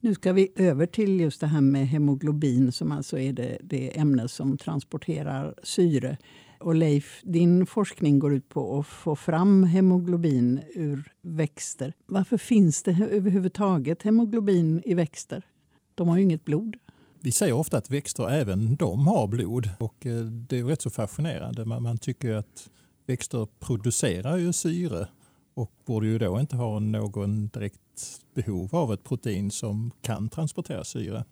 Nu 0.00 0.14
ska 0.14 0.33
vi 0.33 0.52
över 0.57 0.87
till 0.87 1.21
just 1.21 1.40
det 1.40 1.47
här 1.47 1.61
med 1.61 1.88
hemoglobin 1.88 2.73
som 2.73 2.92
alltså 2.92 3.19
är 3.19 3.33
det, 3.33 3.59
det 3.62 3.99
ämne 3.99 4.28
som 4.28 4.59
transporterar 4.59 5.54
syre. 5.62 6.16
Och 6.59 6.75
Leif, 6.75 7.21
din 7.25 7.66
forskning 7.66 8.19
går 8.19 8.35
ut 8.35 8.49
på 8.49 8.78
att 8.78 8.87
få 8.87 9.16
fram 9.16 9.64
hemoglobin 9.64 10.61
ur 10.75 11.12
växter. 11.23 11.92
Varför 12.07 12.37
finns 12.37 12.83
det 12.83 13.09
överhuvudtaget 13.11 14.02
hemoglobin 14.02 14.83
i 14.85 14.95
växter? 14.95 15.47
De 15.95 16.09
har 16.09 16.16
ju 16.16 16.23
inget 16.23 16.45
blod. 16.45 16.76
Vi 17.20 17.32
säger 17.32 17.52
ofta 17.52 17.78
att 17.78 17.90
växter 17.90 18.30
även 18.30 18.76
de 18.76 19.06
har 19.06 19.26
blod 19.26 19.70
och 19.78 20.06
eh, 20.06 20.25
det 20.25 20.58
är 20.58 20.64
rätt 20.64 20.82
så 20.82 20.90
fascinerande. 20.90 21.64
Man 21.64 21.98
tycker 21.98 22.34
att 22.34 22.70
växter 23.06 23.48
producerar 23.58 24.37
ju 24.37 24.52
syre 24.52 25.08
och 25.54 25.72
borde 25.87 26.06
ju 26.06 26.18
då 26.18 26.40
inte 26.40 26.56
ha 26.56 26.78
någon 26.78 27.48
direkt 27.48 28.20
behov 28.34 28.76
av 28.76 28.92
ett 28.92 29.04
protein 29.04 29.50
som 29.50 29.90
kan 30.02 30.28
transportera 30.28 30.84
syre. 30.84 31.25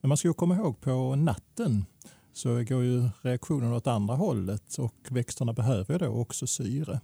Men 0.00 0.08
man 0.08 0.16
ska 0.16 0.28
ju 0.28 0.34
komma 0.34 0.56
ihåg 0.56 0.80
på 0.80 1.16
natten 1.16 1.84
så 2.32 2.48
går 2.48 2.82
ju 2.82 3.08
reaktionen 3.22 3.72
åt 3.72 3.86
andra 3.86 4.14
hållet 4.14 4.78
och 4.78 4.94
växterna 5.10 5.52
behöver 5.52 5.98
då 5.98 6.06
också 6.06 6.46
syre. 6.46 7.00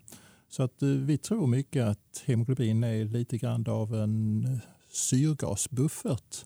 Så 0.48 0.62
att 0.62 0.82
eh, 0.82 0.88
vi 0.88 1.18
tror 1.18 1.46
mycket 1.46 1.86
att 1.86 2.22
hemoglobin 2.26 2.84
är 2.84 3.04
lite 3.04 3.38
grann 3.38 3.64
av 3.68 3.94
en 3.94 4.44
eh, 4.44 4.58
syrgasbuffert 4.92 6.44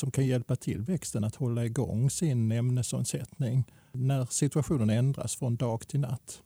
som 0.00 0.10
kan 0.10 0.26
hjälpa 0.26 0.56
till 0.56 0.82
växten 0.82 1.24
att 1.24 1.34
hålla 1.34 1.64
igång 1.64 2.10
sin 2.10 2.52
ämnesomsättning 2.52 3.64
när 3.92 4.26
situationen 4.26 4.90
ändras 4.90 5.36
från 5.36 5.56
dag 5.56 5.88
till 5.88 6.00
natt. 6.00 6.42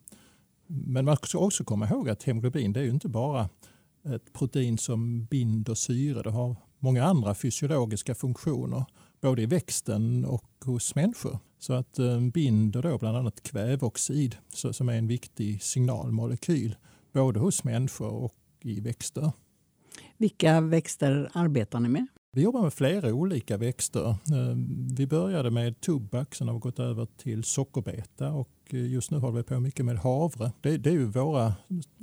Men 0.66 1.04
man 1.04 1.16
ska 1.16 1.38
också 1.38 1.64
komma 1.64 1.88
ihåg 1.88 2.08
att 2.08 2.22
hemoglobin 2.22 2.72
det 2.72 2.80
är 2.80 2.84
ju 2.84 2.90
inte 2.90 3.08
bara 3.08 3.48
ett 4.04 4.32
protein 4.32 4.78
som 4.78 5.24
binder 5.24 5.74
syre. 5.74 6.22
Det 6.22 6.30
har 6.30 6.56
många 6.78 7.04
andra 7.04 7.34
fysiologiska 7.34 8.14
funktioner 8.14 8.84
både 9.20 9.42
i 9.42 9.46
växten 9.46 10.24
och 10.24 10.50
hos 10.64 10.94
människor. 10.94 11.38
Så 11.58 11.72
att 11.72 11.98
eh, 11.98 12.20
binder 12.20 12.82
då 12.82 12.98
bland 12.98 13.16
annat 13.16 13.42
kväveoxid 13.42 14.36
som 14.52 14.88
är 14.88 14.98
en 14.98 15.06
viktig 15.06 15.62
signalmolekyl 15.62 16.76
både 17.12 17.40
hos 17.40 17.64
människor 17.64 18.10
och 18.10 18.34
i 18.60 18.80
växter. 18.80 19.32
Vilka 20.16 20.60
växter 20.60 21.30
arbetar 21.34 21.80
ni 21.80 21.88
med? 21.88 22.06
Vi 22.34 22.42
jobbar 22.42 22.62
med 22.62 22.72
flera 22.72 23.14
olika 23.14 23.56
växter. 23.56 24.08
Eh, 24.08 24.56
vi 24.96 25.06
började 25.06 25.50
med 25.50 25.80
tobak, 25.80 26.34
sen 26.34 26.48
har 26.48 26.54
vi 26.54 26.60
gått 26.60 26.78
över 26.78 27.06
till 27.16 27.44
sockerbeta 27.44 28.32
och 28.32 28.50
eh, 28.70 28.92
just 28.92 29.10
nu 29.10 29.18
håller 29.18 29.36
vi 29.36 29.42
på 29.42 29.60
mycket 29.60 29.84
med 29.84 29.98
havre. 29.98 30.52
Det, 30.60 30.76
det 30.76 30.90
är 30.90 30.94
ju 30.94 31.04
våra 31.04 31.54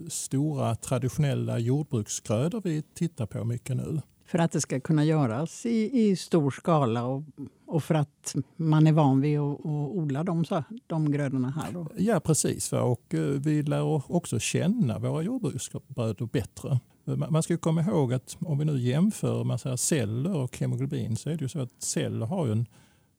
stora 0.09 0.75
traditionella 0.75 1.59
jordbruksgrödor 1.59 2.61
vi 2.63 2.81
tittar 2.81 3.25
på 3.25 3.43
mycket 3.45 3.77
nu. 3.77 4.01
för 4.25 4.39
att 4.39 4.51
det 4.51 4.61
ska 4.61 4.79
kunna 4.79 5.05
göras 5.05 5.65
i, 5.65 6.01
i 6.01 6.15
stor 6.15 6.51
skala 6.51 7.05
och, 7.05 7.23
och 7.65 7.83
för 7.83 7.95
att 7.95 8.35
man 8.55 8.88
är 8.88 8.91
van 8.91 9.21
vid 9.21 9.39
att, 9.39 9.59
odla 9.65 10.23
de, 10.23 10.45
de 10.88 11.11
grödorna 11.11 11.50
här? 11.50 11.71
Då. 11.71 11.88
Ja 11.97 12.19
precis, 12.19 12.73
och 12.73 13.13
eh, 13.13 13.19
vi 13.19 13.63
lär 13.63 14.11
också 14.11 14.39
känna 14.39 15.00
våra 15.00 15.21
jordbruksgrödor 15.21 16.29
bättre. 16.31 16.79
Man 17.05 17.43
ska 17.43 17.58
komma 17.58 17.81
ihåg 17.81 18.13
att 18.13 18.38
om 18.39 18.58
vi 18.58 18.65
nu 18.65 18.79
jämför 18.79 19.43
man 19.43 19.60
säger, 19.60 19.75
celler 19.75 20.36
och 20.36 20.58
hemoglobin 20.58 21.15
så 21.15 21.29
är 21.29 21.36
det 21.36 21.41
ju 21.41 21.50
så 21.50 21.60
att 21.60 21.81
celler 21.81 22.25
har 22.25 22.48
en 22.48 22.65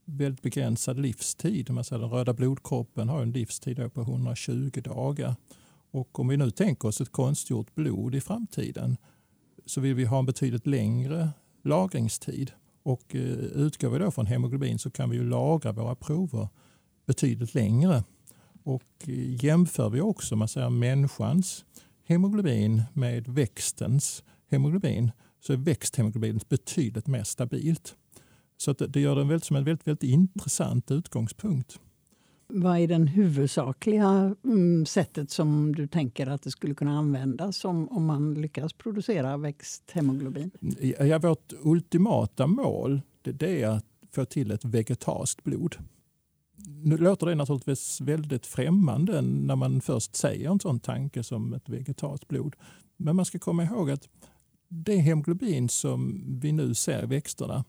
väldigt 0.05 0.43
begränsad 0.43 0.99
livstid. 0.99 1.71
Man 1.71 1.85
säger, 1.85 2.01
den 2.03 2.11
röda 2.11 2.33
blodkroppen 2.33 3.09
har 3.09 3.23
en 3.23 3.33
livstid 3.33 3.93
på 3.95 4.01
120 4.01 4.81
dagar. 4.85 5.35
Och 5.91 6.21
om 6.21 6.29
vi 6.29 6.37
nu 6.37 6.51
tänker 6.51 6.89
oss 6.89 7.01
ett 7.01 7.13
konstgjort 7.13 7.75
blod 7.75 8.15
i 8.15 8.21
framtiden 8.21 8.97
så 9.67 9.81
vill 9.81 9.95
vi 9.95 10.05
ha 10.05 10.19
en 10.19 10.27
betydligt 10.27 10.67
längre 10.67 11.29
lagringstid. 11.63 12.53
Och 12.83 13.15
eh, 13.15 13.21
utgår 13.55 13.91
vi 13.91 13.99
då 13.99 14.11
från 14.11 14.27
hemoglobin 14.27 14.79
så 14.79 14.91
kan 14.91 15.11
vi 15.11 15.17
ju 15.17 15.25
lagra 15.25 15.73
våra 15.73 15.95
prover 15.95 16.49
betydligt 17.07 17.55
längre. 17.55 18.05
Och 18.63 19.09
eh, 19.09 19.45
jämför 19.45 19.91
vi 19.91 20.01
också 20.01 20.37
man 20.37 20.49
säger, 20.49 20.71
människans 20.71 21.65
hemoglobin 22.13 22.83
med 22.93 23.29
växtens 23.29 24.25
hemoglobin 24.51 25.11
så 25.41 25.53
är 25.53 25.57
växthemoglobin 25.57 26.41
betydligt 26.49 27.07
mer 27.07 27.23
stabilt. 27.25 27.97
Så 28.57 28.73
det 28.73 29.01
gör 29.01 29.17
den 29.17 29.29
väldigt, 29.29 29.45
som 29.45 29.57
en 29.57 29.65
väldigt, 29.65 29.87
väldigt 29.87 30.11
intressant 30.11 30.91
utgångspunkt. 30.91 31.81
Vad 32.47 32.79
är 32.79 32.89
det 32.89 32.95
huvudsakliga 32.95 34.37
mm, 34.45 34.87
sättet 34.87 35.31
som 35.31 35.75
du 35.75 35.87
tänker 35.87 36.27
att 36.27 36.43
det 36.43 36.51
skulle 36.51 36.75
kunna 36.75 36.99
användas 36.99 37.65
om, 37.65 37.89
om 37.89 38.07
man 38.07 38.35
lyckas 38.35 38.73
producera 38.73 39.37
växthemoglobin? 39.37 40.51
Ja, 40.81 41.19
vårt 41.19 41.53
ultimata 41.63 42.47
mål 42.47 43.01
det, 43.23 43.33
det 43.33 43.63
är 43.63 43.69
att 43.69 43.87
få 44.11 44.25
till 44.25 44.51
ett 44.51 44.65
vegetariskt 44.65 45.45
blod. 45.45 45.77
Nu 46.67 46.97
låter 46.97 47.27
det 47.27 47.35
naturligtvis 47.35 48.01
väldigt 48.01 48.47
främmande 48.47 49.21
när 49.21 49.57
man 49.57 49.81
först 49.81 50.17
säger 50.17 50.51
en 50.51 50.61
sån 50.61 50.81
tanke 50.81 51.23
som 51.23 51.55
ett 51.55 51.69
vegetariskt 51.69 52.29
blod. 52.29 52.57
Men 52.97 53.17
man 53.17 53.25
ska 53.25 53.39
komma 53.39 53.65
ihåg 53.65 53.91
att 53.91 54.09
det 54.69 54.97
hemoglobin 54.97 55.69
som 55.69 56.25
vi 56.41 56.53
nu 56.53 56.75
ser 56.75 57.03
i 57.03 57.07
växterna 57.07 57.65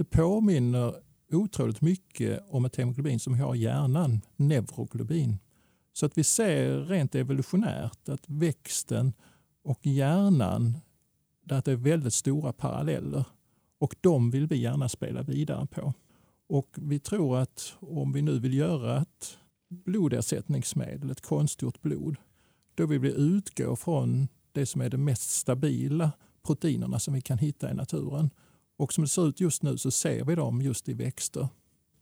det 0.00 0.04
påminner 0.04 0.94
otroligt 1.32 1.80
mycket 1.80 2.44
om 2.48 2.64
ett 2.64 2.76
hemoglobin 2.76 3.20
som 3.20 3.34
vi 3.34 3.40
har 3.40 3.54
i 3.54 3.58
hjärnan, 3.58 4.20
neuroglobin. 4.36 5.38
Så 5.92 6.06
att 6.06 6.18
vi 6.18 6.24
ser 6.24 6.80
rent 6.80 7.14
evolutionärt 7.14 8.08
att 8.08 8.24
växten 8.26 9.12
och 9.64 9.86
hjärnan, 9.86 10.78
där 11.44 11.62
det 11.64 11.72
är 11.72 11.76
väldigt 11.76 12.14
stora 12.14 12.52
paralleller. 12.52 13.24
Och 13.78 13.96
de 14.00 14.30
vill 14.30 14.46
vi 14.46 14.56
gärna 14.56 14.88
spela 14.88 15.22
vidare 15.22 15.66
på. 15.66 15.94
Och 16.50 16.68
vi 16.74 16.98
tror 16.98 17.38
att 17.38 17.74
om 17.80 18.12
vi 18.12 18.22
nu 18.22 18.38
vill 18.38 18.54
göra 18.54 19.02
ett 19.02 19.38
blodersättningsmedel, 19.68 21.10
ett 21.10 21.20
konstgjort 21.20 21.82
blod, 21.82 22.16
då 22.74 22.86
vill 22.86 23.00
vi 23.00 23.12
utgå 23.12 23.76
från 23.76 24.28
det 24.52 24.66
som 24.66 24.80
är 24.80 24.90
de 24.90 25.04
mest 25.04 25.30
stabila 25.30 26.12
proteinerna 26.46 26.98
som 26.98 27.14
vi 27.14 27.20
kan 27.20 27.38
hitta 27.38 27.70
i 27.70 27.74
naturen. 27.74 28.30
Och 28.76 28.92
som 28.92 29.04
det 29.04 29.08
ser 29.08 29.28
ut 29.28 29.40
just 29.40 29.62
nu 29.62 29.78
så 29.78 29.90
ser 29.90 30.24
vi 30.24 30.34
dem 30.34 30.62
just 30.62 30.88
i 30.88 30.92
växter. 30.92 31.48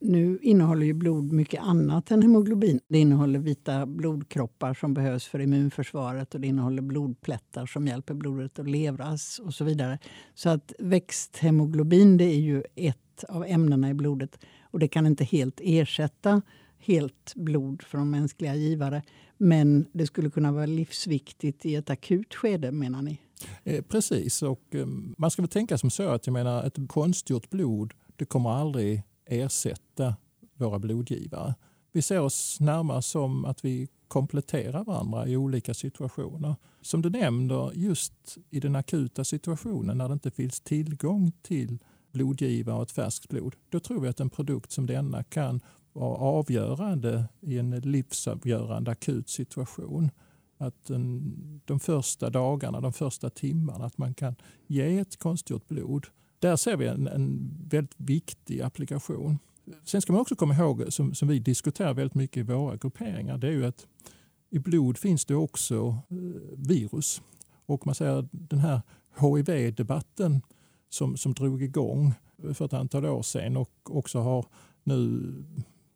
Nu 0.01 0.39
innehåller 0.43 0.87
ju 0.87 0.93
blod 0.93 1.33
mycket 1.33 1.63
annat 1.63 2.11
än 2.11 2.23
hemoglobin. 2.23 2.81
Det 2.89 2.99
innehåller 2.99 3.39
vita 3.39 3.87
blodkroppar 3.87 4.75
som 4.75 4.95
behövs 4.95 5.27
för 5.27 5.41
immunförsvaret 5.41 6.35
och 6.35 6.41
det 6.41 6.47
innehåller 6.47 6.83
blodplättar 6.83 7.67
som 7.67 7.87
hjälper 7.87 8.15
blodet 8.15 8.59
att 8.59 8.69
levras 8.69 9.39
och 9.39 9.55
så 9.55 9.65
vidare. 9.65 9.99
Så 10.35 10.49
att 10.49 10.73
växthemoglobin 10.79 12.17
det 12.17 12.25
är 12.25 12.41
ju 12.41 12.63
ett 12.75 13.25
av 13.29 13.45
ämnena 13.45 13.91
i 13.91 13.95
blodet 13.95 14.39
och 14.63 14.79
det 14.79 14.89
kan 14.89 15.07
inte 15.07 15.25
helt 15.25 15.61
ersätta 15.63 16.43
helt 16.79 17.35
blod 17.35 17.83
från 17.83 18.11
mänskliga 18.11 18.55
givare. 18.55 19.03
Men 19.37 19.87
det 19.93 20.07
skulle 20.07 20.31
kunna 20.31 20.53
vara 20.53 20.67
livsviktigt 20.67 21.67
i 21.67 21.75
ett 21.75 21.91
akut 21.91 22.35
skede 22.35 22.73
menar 22.73 23.03
ni? 23.03 23.21
Eh, 23.65 23.83
precis, 23.83 24.43
och 24.43 24.63
eh, 24.71 24.87
man 25.19 25.31
ska 25.31 25.43
väl 25.43 25.49
tänka 25.49 25.79
som 25.79 25.91
så 25.91 26.09
att 26.09 26.27
jag 26.27 26.33
menar 26.33 26.65
ett 26.65 26.89
konstgjort 26.89 27.51
blod 27.51 27.95
det 28.19 28.25
kommer 28.25 28.51
aldrig 28.51 29.03
ersätta 29.29 30.17
våra 30.55 30.79
blodgivare. 30.79 31.55
Vi 31.93 32.03
ser 32.03 32.21
oss 32.21 32.61
närmare 32.61 33.03
som 33.03 33.45
att 33.45 33.65
vi 33.65 33.89
kompletterar 34.09 34.85
varandra 34.85 35.29
i 35.29 35.37
olika 35.37 35.75
situationer. 35.75 36.57
Som 36.81 37.03
du 37.03 37.11
nämner, 37.11 37.73
just 37.75 38.39
i 38.51 38.61
den 38.61 38.77
akuta 38.77 39.25
situationen 39.25 39.99
när 39.99 40.09
det 40.09 40.13
inte 40.13 40.31
finns 40.31 40.61
tillgång 40.61 41.33
till 41.43 41.79
blodgivare 42.13 42.77
och 42.77 42.83
ett 42.83 42.91
färskt 42.91 43.29
blod, 43.29 43.57
då 43.69 43.81
tror 43.81 44.01
vi 44.01 44.09
att 44.09 44.21
en 44.21 44.31
produkt 44.31 44.73
som 44.73 44.87
denna 44.87 45.25
kan 45.25 45.61
vara 45.93 46.17
avgörande 46.19 47.25
i 47.41 47.59
en 47.59 47.71
livsavgörande 47.71 48.91
akut 48.91 49.29
situation 49.29 50.11
att 50.59 50.85
den, 50.85 51.35
de 51.65 51.81
första 51.81 52.31
dagarna, 52.31 52.81
de 52.81 52.93
första 52.93 53.31
timmarna, 53.31 53.85
att 53.85 53.99
man 53.99 54.15
kan 54.15 54.35
ge 54.67 54.99
ett 54.99 55.17
konstgjort 55.17 55.69
blod. 55.69 56.07
Där 56.39 56.57
ser 56.57 56.77
vi 56.77 56.87
en, 56.87 57.09
en 57.09 57.51
väldigt 57.69 57.95
viktig 57.97 58.61
applikation. 58.61 59.39
Sen 59.85 60.03
ska 60.03 60.13
man 60.13 60.23
också 60.23 60.37
komma 60.37 60.55
ihåg, 60.55 60.85
som, 60.93 61.15
som 61.15 61.29
vi 61.29 61.39
diskuterar 61.39 61.95
väldigt 61.95 62.15
mycket 62.15 62.37
i 62.37 62.43
våra 62.43 62.77
grupperingar, 62.77 63.39
det 63.39 63.47
är 63.47 63.53
ju 63.53 63.67
att 63.67 63.87
i 64.51 64.59
blod 64.59 64.99
finns 64.99 65.25
det 65.25 65.35
också 65.35 65.99
eh, 66.11 66.17
virus. 66.57 67.23
Och 67.67 67.87
man 67.87 67.95
säger 67.95 68.29
den 68.31 68.59
här 68.59 68.81
HIV-debatten 69.21 70.43
som, 70.89 71.17
som 71.17 71.35
drog 71.35 71.63
igång 71.63 72.15
för 72.55 72.65
ett 72.65 72.73
antal 72.73 73.07
år 73.07 73.23
sedan 73.23 73.57
och 73.57 73.71
också 73.85 74.19
har 74.19 74.47
nu 74.85 75.23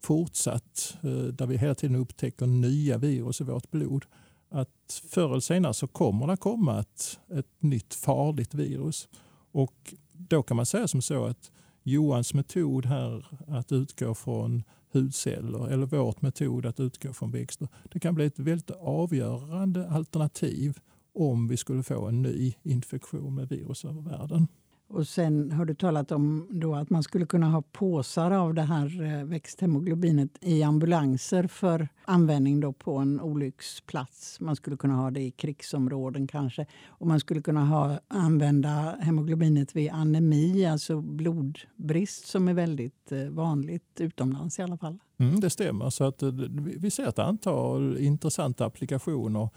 fortsatt 0.03 0.97
eh, 1.03 1.11
där 1.11 1.47
vi 1.47 1.57
hela 1.57 1.75
tiden 1.75 1.97
upptäcker 1.97 2.47
nya 2.47 2.99
virus 2.99 3.41
i 3.41 3.45
vårt 3.45 3.71
blod 3.71 4.05
att 4.53 5.03
förr 5.09 5.31
eller 5.31 5.41
senare 5.41 5.75
så 5.75 5.87
kommer 5.87 6.27
det 6.27 6.37
komma 6.37 6.81
ett, 6.81 7.21
ett 7.29 7.63
nytt 7.63 7.95
farligt 7.95 8.55
virus. 8.55 9.09
Och 9.53 9.95
då 10.29 10.43
kan 10.43 10.57
man 10.57 10.67
säga 10.67 10.89
som 10.89 11.03
så 11.03 11.25
att 11.25 11.51
Johans 11.83 12.35
metod 12.35 12.87
här 12.87 13.27
att 13.49 13.73
utgå 13.73 14.15
från 14.15 14.63
hudceller 14.93 15.69
eller 15.69 15.87
vårt 15.87 16.23
metod 16.23 16.67
att 16.67 16.81
utgå 16.81 17.13
från 17.13 17.31
växter. 17.31 17.69
Det 17.93 18.01
kan 18.01 18.15
bli 18.15 18.25
ett 18.25 18.39
väldigt 18.39 18.71
avgörande 18.71 19.91
alternativ 19.91 20.79
om 21.15 21.49
vi 21.49 21.57
skulle 21.57 21.83
få 21.83 22.09
en 22.09 22.23
ny 22.23 22.55
infektion 22.63 23.35
med 23.35 23.49
virus 23.49 23.85
över 23.85 24.03
världen. 24.03 24.49
Och 24.93 25.09
sen 25.09 25.53
har 25.53 25.65
du 25.65 25.75
talat 25.75 26.13
om 26.13 26.47
då 26.51 26.75
att 26.75 26.91
man 26.91 27.03
skulle 27.03 27.27
kunna 27.27 27.47
ha 27.47 27.63
påsar 27.63 28.31
av 28.31 28.55
det 28.55 28.63
här 28.63 29.03
eh, 29.03 29.25
växthemoglobinet 29.25 30.31
i 30.41 30.63
ambulanser 30.63 31.47
för 31.47 31.89
användning 32.05 32.61
då 32.61 32.73
på 32.73 32.97
en 32.97 33.21
olycksplats. 33.21 34.41
Man 34.41 34.57
skulle 34.57 34.77
kunna 34.77 34.95
ha 34.95 35.11
det 35.11 35.21
i 35.21 35.31
krigsområden 35.31 36.27
kanske. 36.27 36.67
Och 36.89 37.07
man 37.07 37.21
skulle 37.21 37.43
kunna 37.43 37.65
ha, 37.65 37.99
använda 38.09 38.97
hemoglobinet 39.01 39.77
vid 39.77 39.91
anemi, 39.91 40.67
alltså 40.67 41.01
blodbrist 41.01 42.27
som 42.27 42.49
är 42.49 42.55
väldigt 42.55 43.13
eh, 43.13 43.25
vanligt 43.25 44.01
utomlands 44.01 44.59
i 44.59 44.63
alla 44.63 44.77
fall. 44.77 44.99
Mm, 45.19 45.41
det 45.41 45.51
stämmer. 45.51 45.91
Så 45.91 46.05
att, 46.05 46.23
eh, 46.23 46.33
vi 46.77 46.91
ser 46.91 47.09
ett 47.09 47.19
antal 47.19 47.99
intressanta 47.99 48.67
applikationer 48.67 49.49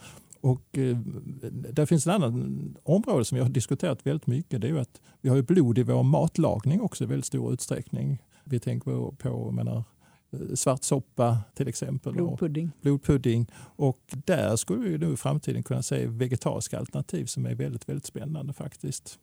och 0.45 0.77
eh, 0.77 0.97
där 1.73 1.85
finns 1.85 2.07
ett 2.07 2.13
annat 2.13 2.33
område 2.83 3.25
som 3.25 3.35
vi 3.35 3.41
har 3.41 3.49
diskuterat 3.49 4.05
väldigt 4.05 4.27
mycket. 4.27 4.61
Det 4.61 4.69
är 4.69 4.75
att 4.75 5.01
vi 5.21 5.29
har 5.29 5.41
blod 5.41 5.77
i 5.77 5.83
vår 5.83 6.03
matlagning 6.03 6.81
också 6.81 7.03
i 7.03 7.07
väldigt 7.07 7.25
stor 7.25 7.53
utsträckning. 7.53 8.23
Vi 8.43 8.59
tänker 8.59 8.91
på, 8.91 9.11
på 9.11 9.51
menar, 9.51 9.83
eh, 10.31 10.55
svartsoppa 10.55 11.37
till 11.55 11.67
exempel. 11.67 12.13
Blodpudding. 12.13 12.67
Och 12.67 12.81
blodpudding. 12.81 13.51
Och 13.57 13.99
där 14.25 14.55
skulle 14.55 14.89
vi 14.89 14.97
nu 14.97 15.13
i 15.13 15.17
framtiden 15.17 15.63
kunna 15.63 15.81
se 15.81 16.07
vegetariska 16.07 16.79
alternativ 16.79 17.25
som 17.25 17.45
är 17.45 17.55
väldigt, 17.55 17.89
väldigt 17.89 18.05
spännande 18.05 18.53
faktiskt. 18.53 19.19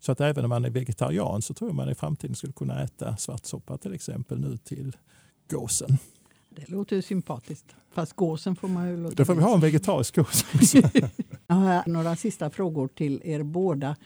Så 0.00 0.12
att 0.12 0.20
även 0.20 0.44
om 0.44 0.48
man 0.48 0.64
är 0.64 0.70
vegetarian 0.70 1.42
så 1.42 1.54
tror 1.54 1.70
jag 1.70 1.76
man 1.76 1.90
i 1.90 1.94
framtiden 1.94 2.36
skulle 2.36 2.52
kunna 2.52 2.82
äta 2.82 3.16
svartsoppa 3.16 3.78
till 3.78 3.94
exempel 3.94 4.40
nu 4.40 4.56
till 4.56 4.96
gåsen. 5.50 5.98
Det 6.56 6.68
låter 6.68 7.00
sympatiskt. 7.00 7.76
Fast 7.94 8.12
gåsen 8.12 8.56
får 8.56 8.68
man 8.68 8.88
ju 8.88 8.96
låta 8.96 9.14
Då 9.14 9.24
får 9.24 9.34
vi 9.34 9.42
ha 9.42 9.54
en 9.54 9.60
vegetarisk 9.60 10.16
gås. 10.16 10.44
Jag 11.46 11.54
har 11.54 11.88
några 11.88 12.16
sista 12.16 12.50
frågor 12.50 12.88
till 12.88 13.22
er 13.24 13.42
båda. 13.42 13.96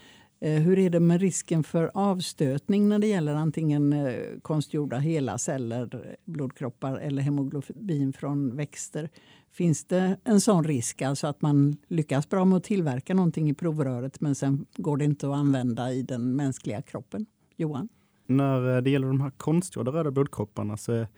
Eh, 0.40 0.52
hur 0.52 0.78
är 0.78 0.90
det 0.90 1.00
med 1.00 1.20
risken 1.20 1.64
för 1.64 1.90
avstötning 1.94 2.88
när 2.88 2.98
det 2.98 3.06
gäller 3.06 3.34
antingen 3.34 3.92
eh, 3.92 4.14
konstgjorda 4.42 4.98
hela 4.98 5.38
celler, 5.38 6.16
blodkroppar 6.24 6.96
eller 6.96 7.22
hemoglobin 7.22 8.12
från 8.12 8.56
växter? 8.56 9.08
Finns 9.52 9.84
det 9.84 10.16
en 10.24 10.40
sån 10.40 10.64
risk, 10.64 11.02
alltså 11.02 11.26
att 11.26 11.42
man 11.42 11.76
lyckas 11.88 12.28
bra 12.28 12.44
med 12.44 12.56
att 12.56 12.64
tillverka 12.64 13.14
någonting 13.14 13.50
i 13.50 13.54
provröret 13.54 14.20
men 14.20 14.34
sen 14.34 14.66
går 14.76 14.96
det 14.96 15.04
inte 15.04 15.28
att 15.28 15.34
använda 15.34 15.92
i 15.92 16.02
den 16.02 16.36
mänskliga 16.36 16.82
kroppen? 16.82 17.26
Johan? 17.56 17.88
När 18.26 18.80
det 18.80 18.90
gäller 18.90 19.06
de 19.06 19.20
här 19.20 19.30
konstgjorda 19.30 19.92
röda 19.92 20.10
blodkropparna 20.10 20.76
så 20.76 20.92
är 20.92 21.08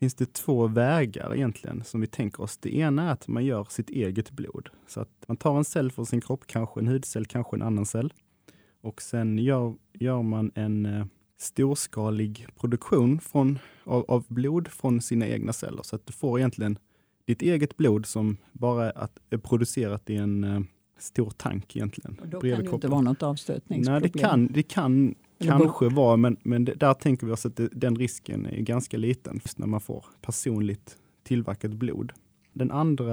finns 0.00 0.14
det 0.14 0.32
två 0.32 0.66
vägar 0.66 1.34
egentligen 1.34 1.84
som 1.84 2.00
vi 2.00 2.06
tänker 2.06 2.42
oss. 2.42 2.58
Det 2.58 2.76
ena 2.76 3.08
är 3.08 3.12
att 3.12 3.28
man 3.28 3.44
gör 3.44 3.66
sitt 3.70 3.90
eget 3.90 4.30
blod. 4.30 4.68
Så 4.86 5.00
att 5.00 5.24
man 5.28 5.36
tar 5.36 5.56
en 5.56 5.64
cell 5.64 5.90
från 5.92 6.06
sin 6.06 6.20
kropp, 6.20 6.46
kanske 6.46 6.80
en 6.80 6.86
hudcell, 6.86 7.26
kanske 7.26 7.56
en 7.56 7.62
annan 7.62 7.86
cell. 7.86 8.12
och 8.82 9.02
sen 9.02 9.38
gör, 9.38 9.74
gör 9.92 10.22
man 10.22 10.52
en 10.54 10.86
eh, 10.86 11.06
storskalig 11.38 12.46
produktion 12.60 13.20
från, 13.20 13.58
av, 13.84 14.04
av, 14.08 14.24
blod 14.28 14.68
från 14.68 15.00
sina 15.00 15.26
egna 15.26 15.52
celler. 15.52 15.82
Så 15.82 15.96
att 15.96 16.06
du 16.06 16.12
får 16.12 16.38
egentligen 16.38 16.78
ditt 17.24 17.42
eget 17.42 17.76
blod 17.76 18.06
som 18.06 18.36
bara 18.52 18.92
är, 18.92 19.08
är 19.30 19.38
producerat 19.38 20.10
i 20.10 20.16
en 20.16 20.44
eh, 20.44 20.60
stor 20.98 21.30
tank 21.30 21.76
egentligen. 21.76 22.18
Och 22.20 22.28
då 22.28 22.40
kan 22.40 22.64
det 22.64 22.70
inte 22.70 22.88
vara 22.88 23.00
något 23.00 23.22
avstötningsproblem? 23.22 24.02
Nej, 24.02 24.10
det 24.12 24.18
kan, 24.18 24.46
det 24.46 24.62
kan 24.62 25.14
kanske 25.44 25.88
vara, 25.88 26.16
men, 26.16 26.36
men 26.42 26.64
där 26.64 26.94
tänker 26.94 27.26
vi 27.26 27.32
oss 27.32 27.46
att 27.46 27.60
den 27.72 27.96
risken 27.96 28.46
är 28.46 28.60
ganska 28.60 28.96
liten 28.96 29.40
när 29.56 29.66
man 29.66 29.80
får 29.80 30.04
personligt 30.22 30.96
tillverkat 31.22 31.70
blod. 31.70 32.12
Den 32.52 32.70
andra 32.70 33.12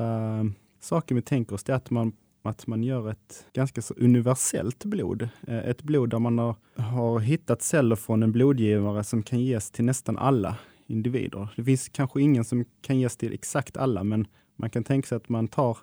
saken 0.80 1.16
vi 1.16 1.22
tänker 1.22 1.56
oss 1.56 1.70
är 1.70 1.74
att 1.74 1.90
man 1.90 2.14
att 2.48 2.68
man 2.68 2.84
gör 2.84 3.10
ett 3.10 3.46
ganska 3.54 3.82
så 3.82 3.94
universellt 3.94 4.86
blod. 4.86 5.30
Eh, 5.48 5.58
ett 5.58 5.84
blod 5.84 6.10
där 6.10 6.20
man 6.20 6.38
har, 6.38 6.56
har 6.76 7.20
hittat 7.20 7.62
celler 7.62 7.96
från 7.96 8.24
en 8.24 8.32
blodgivare 8.32 9.04
som 9.04 9.24
kan 9.24 9.40
ges 9.40 9.72
till 9.72 9.86
nästan 9.86 10.18
alla 10.18 10.58
individer. 10.88 11.50
Det 11.56 11.64
finns 11.64 11.90
kanske 11.90 12.22
ingen 12.22 12.46
som 12.46 12.66
kan 12.82 13.00
ges 13.00 13.18
till 13.18 13.34
exakt 13.34 13.78
alla, 13.78 14.04
men 14.04 14.28
man 14.56 14.70
kan 14.70 14.84
tänka 14.84 15.08
sig 15.08 15.16
att 15.16 15.30
man 15.30 15.48
tar 15.48 15.78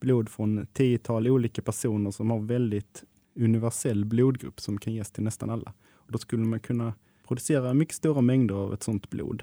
blod 0.00 0.28
från 0.28 0.66
tiotal 0.72 1.28
olika 1.28 1.62
personer 1.62 2.10
som 2.10 2.30
har 2.30 2.38
väldigt 2.38 3.04
universell 3.34 4.04
blodgrupp 4.04 4.60
som 4.60 4.78
kan 4.78 4.92
ges 4.92 5.10
till 5.10 5.22
nästan 5.22 5.50
alla. 5.50 5.72
Och 5.94 6.12
då 6.12 6.18
skulle 6.18 6.44
man 6.44 6.60
kunna 6.60 6.94
producera 7.28 7.74
mycket 7.74 7.94
stora 7.94 8.20
mängder 8.20 8.54
av 8.54 8.74
ett 8.74 8.82
sådant 8.82 9.10
blod. 9.10 9.42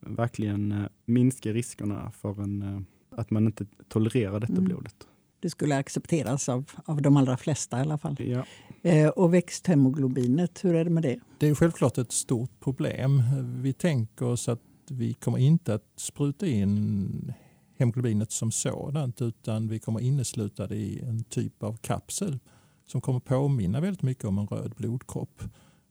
Verkligen 0.00 0.72
eh, 0.72 0.86
minska 1.04 1.52
riskerna 1.52 2.10
för 2.10 2.42
en, 2.42 2.62
eh, 2.62 2.80
att 3.18 3.30
man 3.30 3.46
inte 3.46 3.66
tolererar 3.88 4.40
detta 4.40 4.52
mm. 4.52 4.64
blodet. 4.64 4.94
Det 5.40 5.50
skulle 5.50 5.76
accepteras 5.76 6.48
av, 6.48 6.70
av 6.84 7.02
de 7.02 7.16
allra 7.16 7.36
flesta 7.36 7.78
i 7.78 7.80
alla 7.80 7.98
fall. 7.98 8.16
Ja. 8.18 8.44
Eh, 8.82 9.08
och 9.08 9.34
växthemoglobinet, 9.34 10.64
hur 10.64 10.74
är 10.74 10.84
det 10.84 10.90
med 10.90 11.02
det? 11.02 11.20
Det 11.38 11.48
är 11.48 11.54
självklart 11.54 11.98
ett 11.98 12.12
stort 12.12 12.60
problem. 12.60 13.22
Vi 13.62 13.72
tänker 13.72 14.26
oss 14.26 14.48
att 14.48 14.60
vi 14.90 15.14
kommer 15.14 15.38
inte 15.38 15.74
att 15.74 15.84
spruta 15.96 16.46
in 16.46 17.32
hemoglobinet 17.78 18.32
som 18.32 18.52
sådant 18.52 19.22
utan 19.22 19.68
vi 19.68 19.78
kommer 19.78 20.00
innesluta 20.00 20.66
det 20.66 20.76
i 20.76 21.00
en 21.00 21.24
typ 21.24 21.62
av 21.62 21.76
kapsel 21.76 22.38
som 22.90 23.00
kommer 23.00 23.20
påminna 23.20 23.80
väldigt 23.80 24.02
mycket 24.02 24.24
om 24.24 24.38
en 24.38 24.46
röd 24.46 24.74
blodkropp. 24.76 25.42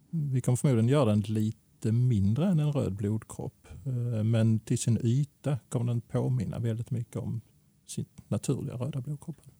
Vi 0.10 0.41
kommer 0.41 0.56
förmodligen 0.56 0.89
göra 0.89 1.06
den 1.06 1.20
lite 1.22 1.91
mindre 1.91 2.48
än 2.48 2.60
en 2.60 2.74
röd 2.74 2.94
blodkropp 2.94 3.68
eh, 3.86 4.24
men 4.24 4.60
till 4.60 4.77
sin 4.77 5.00
yta 5.03 5.58
kommer 5.70 5.86
den 5.86 6.01
påminna 6.01 6.60
väldigt 6.60 6.91
mycket 6.91 7.15
om 7.15 7.41
sin 7.88 8.06
naturliga 8.27 8.75
röda 8.75 9.01
blodkroppen. 9.01 9.51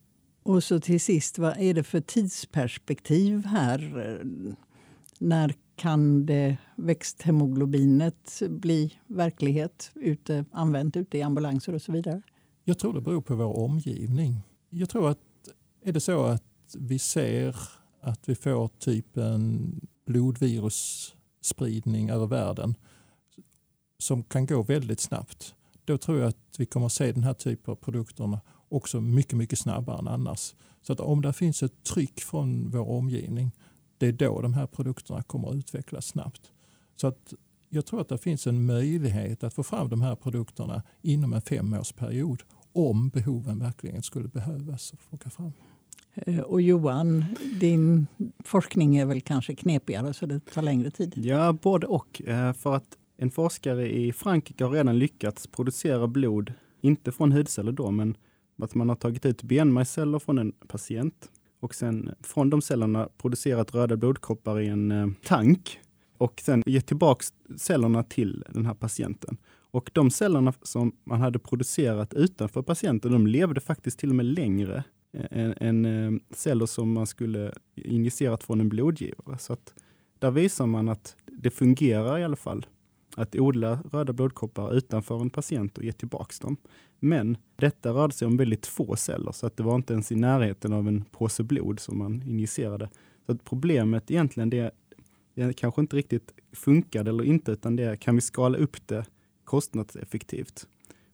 Och 0.43 0.63
så 0.63 0.79
till 0.79 1.01
sist, 1.01 1.38
vad 1.38 1.58
är 1.58 1.74
det 1.74 1.84
för 1.84 2.01
tidsperspektiv 2.01 3.46
här? 3.46 4.22
När 5.19 5.53
kan 5.75 6.25
det 6.25 6.58
växthemoglobinet 6.75 8.41
bli 8.50 8.93
verklighet, 9.08 9.91
ute, 9.96 10.46
använt 10.51 10.98
ute 10.98 11.17
i 11.17 11.22
ambulanser 11.22 11.75
och 11.75 11.81
så 11.81 11.91
vidare? 11.91 12.22
Jag 12.63 12.79
tror 12.79 12.93
det 12.93 13.01
beror 13.01 13.22
på 13.22 13.36
vår 13.36 13.58
omgivning. 13.58 14.41
Jag 14.69 14.89
tror 14.89 15.10
att 15.10 15.19
är 15.84 15.91
det 15.91 16.00
så 16.00 16.24
att 16.24 16.43
vi 16.75 16.99
ser 16.99 17.55
att 18.01 18.29
vi 18.29 18.35
får 18.35 18.69
typ 18.79 19.17
en 19.17 19.75
blodvirusspridning 20.05 22.09
över 22.09 22.27
världen 22.27 22.75
som 23.97 24.23
kan 24.23 24.45
gå 24.45 24.63
väldigt 24.63 24.99
snabbt. 24.99 25.55
Då 25.85 25.97
tror 25.97 26.19
jag 26.19 26.27
att 26.27 26.55
vi 26.57 26.65
kommer 26.65 26.85
att 26.85 26.93
se 26.93 27.11
den 27.11 27.23
här 27.23 27.33
typen 27.33 27.71
av 27.71 27.75
produkter 27.75 28.39
också 28.69 29.01
mycket, 29.01 29.38
mycket 29.38 29.59
snabbare 29.59 29.99
än 29.99 30.07
annars. 30.07 30.55
Så 30.81 30.93
att 30.93 30.99
om 30.99 31.21
det 31.21 31.33
finns 31.33 31.63
ett 31.63 31.84
tryck 31.84 32.19
från 32.19 32.69
vår 32.69 32.89
omgivning, 32.89 33.51
det 33.97 34.08
är 34.08 34.12
då 34.12 34.41
de 34.41 34.53
här 34.53 34.67
produkterna 34.67 35.23
kommer 35.23 35.49
att 35.49 35.55
utvecklas 35.55 36.05
snabbt. 36.05 36.51
Så 36.95 37.08
att 37.08 37.34
jag 37.69 37.86
tror 37.86 38.01
att 38.01 38.10
det 38.10 38.17
finns 38.17 38.47
en 38.47 38.65
möjlighet 38.65 39.43
att 39.43 39.53
få 39.53 39.63
fram 39.63 39.89
de 39.89 40.01
här 40.01 40.15
produkterna 40.15 40.84
inom 41.01 41.34
en 41.34 41.41
femårsperiod 41.41 42.43
om 42.73 43.10
behoven 43.10 43.60
verkligen 43.60 44.03
skulle 44.03 44.27
behövas 44.27 44.93
att 44.93 45.10
plocka 45.10 45.29
fram. 45.29 45.53
Eh, 46.25 46.39
och 46.39 46.62
Johan, 46.62 47.25
din 47.60 48.08
forskning 48.43 48.97
är 48.97 49.05
väl 49.05 49.21
kanske 49.21 49.55
knepigare 49.55 50.13
så 50.13 50.25
det 50.25 50.39
tar 50.39 50.62
längre 50.62 50.91
tid? 50.91 51.13
Ja, 51.17 51.53
både 51.53 51.88
och. 51.88 52.21
Eh, 52.25 52.53
för 52.53 52.75
att 52.75 52.97
en 53.17 53.32
forskare 53.32 53.91
i 53.91 54.13
Frankrike 54.13 54.63
har 54.63 54.71
redan 54.71 54.99
lyckats 54.99 55.47
producera 55.47 56.08
blod, 56.08 56.53
inte 56.82 57.12
från 57.12 57.32
hudceller 57.32 57.71
då, 57.71 57.91
men 57.91 58.17
att 58.62 58.75
man 58.75 58.89
har 58.89 58.95
tagit 58.95 59.25
ut 59.25 59.43
benmärgsceller 59.43 60.19
från 60.19 60.38
en 60.38 60.51
patient 60.51 61.29
och 61.60 61.75
sen 61.75 62.15
från 62.21 62.49
de 62.49 62.62
cellerna 62.62 63.10
producerat 63.17 63.75
röda 63.75 63.97
blodkroppar 63.97 64.60
i 64.60 64.67
en 64.67 64.91
eh, 64.91 65.08
tank 65.23 65.79
och 66.17 66.41
sen 66.45 66.63
gett 66.65 66.88
tillbaka 66.88 67.25
cellerna 67.58 68.03
till 68.03 68.43
den 68.49 68.65
här 68.65 68.73
patienten. 68.73 69.38
Och 69.71 69.91
de 69.93 70.12
cellerna 70.12 70.53
som 70.62 70.95
man 71.03 71.21
hade 71.21 71.39
producerat 71.39 72.13
utanför 72.13 72.62
patienten, 72.62 73.12
de 73.12 73.27
levde 73.27 73.62
faktiskt 73.62 73.99
till 73.99 74.10
och 74.10 74.15
med 74.15 74.25
längre 74.25 74.84
en, 75.13 75.54
en 75.58 75.86
eh, 75.86 76.22
celler 76.32 76.65
som 76.65 76.91
man 76.93 77.08
skulle 77.08 77.54
injicerat 77.76 78.43
från 78.43 78.62
en 78.62 78.69
blodgivare. 78.69 79.38
Så 79.38 79.54
att 79.54 79.74
där 80.19 80.32
visar 80.32 80.65
man 80.65 80.89
att 80.89 81.15
det 81.26 81.50
fungerar 81.50 82.19
i 82.19 82.24
alla 82.24 82.36
fall 82.36 82.65
att 83.15 83.36
odla 83.36 83.80
röda 83.91 84.13
blodkroppar 84.13 84.74
utanför 84.74 85.22
en 85.22 85.30
patient 85.30 85.78
och 85.78 85.84
ge 85.84 85.91
tillbaka 85.91 86.34
dem. 86.41 86.58
Men 87.00 87.38
detta 87.56 87.91
rörde 87.91 88.13
sig 88.13 88.26
om 88.26 88.38
väldigt 88.38 88.65
få 88.65 88.95
celler, 88.95 89.32
så 89.32 89.48
att 89.48 89.58
det 89.58 89.63
var 89.63 89.76
inte 89.76 89.93
ens 89.93 90.12
i 90.12 90.15
närheten 90.15 90.74
av 90.74 90.88
en 90.88 91.04
påse 91.04 91.43
blod 91.43 91.80
som 91.80 91.98
man 91.98 92.24
injicerade. 92.24 92.89
Så 93.26 93.32
att 93.32 93.43
problemet 93.43 94.12
egentligen, 94.12 94.50
det, 94.50 94.72
det 95.34 95.54
kanske 95.54 95.82
inte 95.82 95.95
riktigt 95.95 96.34
funkade 96.52 97.10
eller 97.10 97.24
inte, 97.24 97.52
utan 97.52 97.76
det 97.76 97.84
är, 97.84 97.95
kan 97.95 98.15
vi 98.15 98.22
skala 98.22 98.58
upp 98.58 98.88
det 98.88 99.06
kostnadseffektivt? 99.43 100.67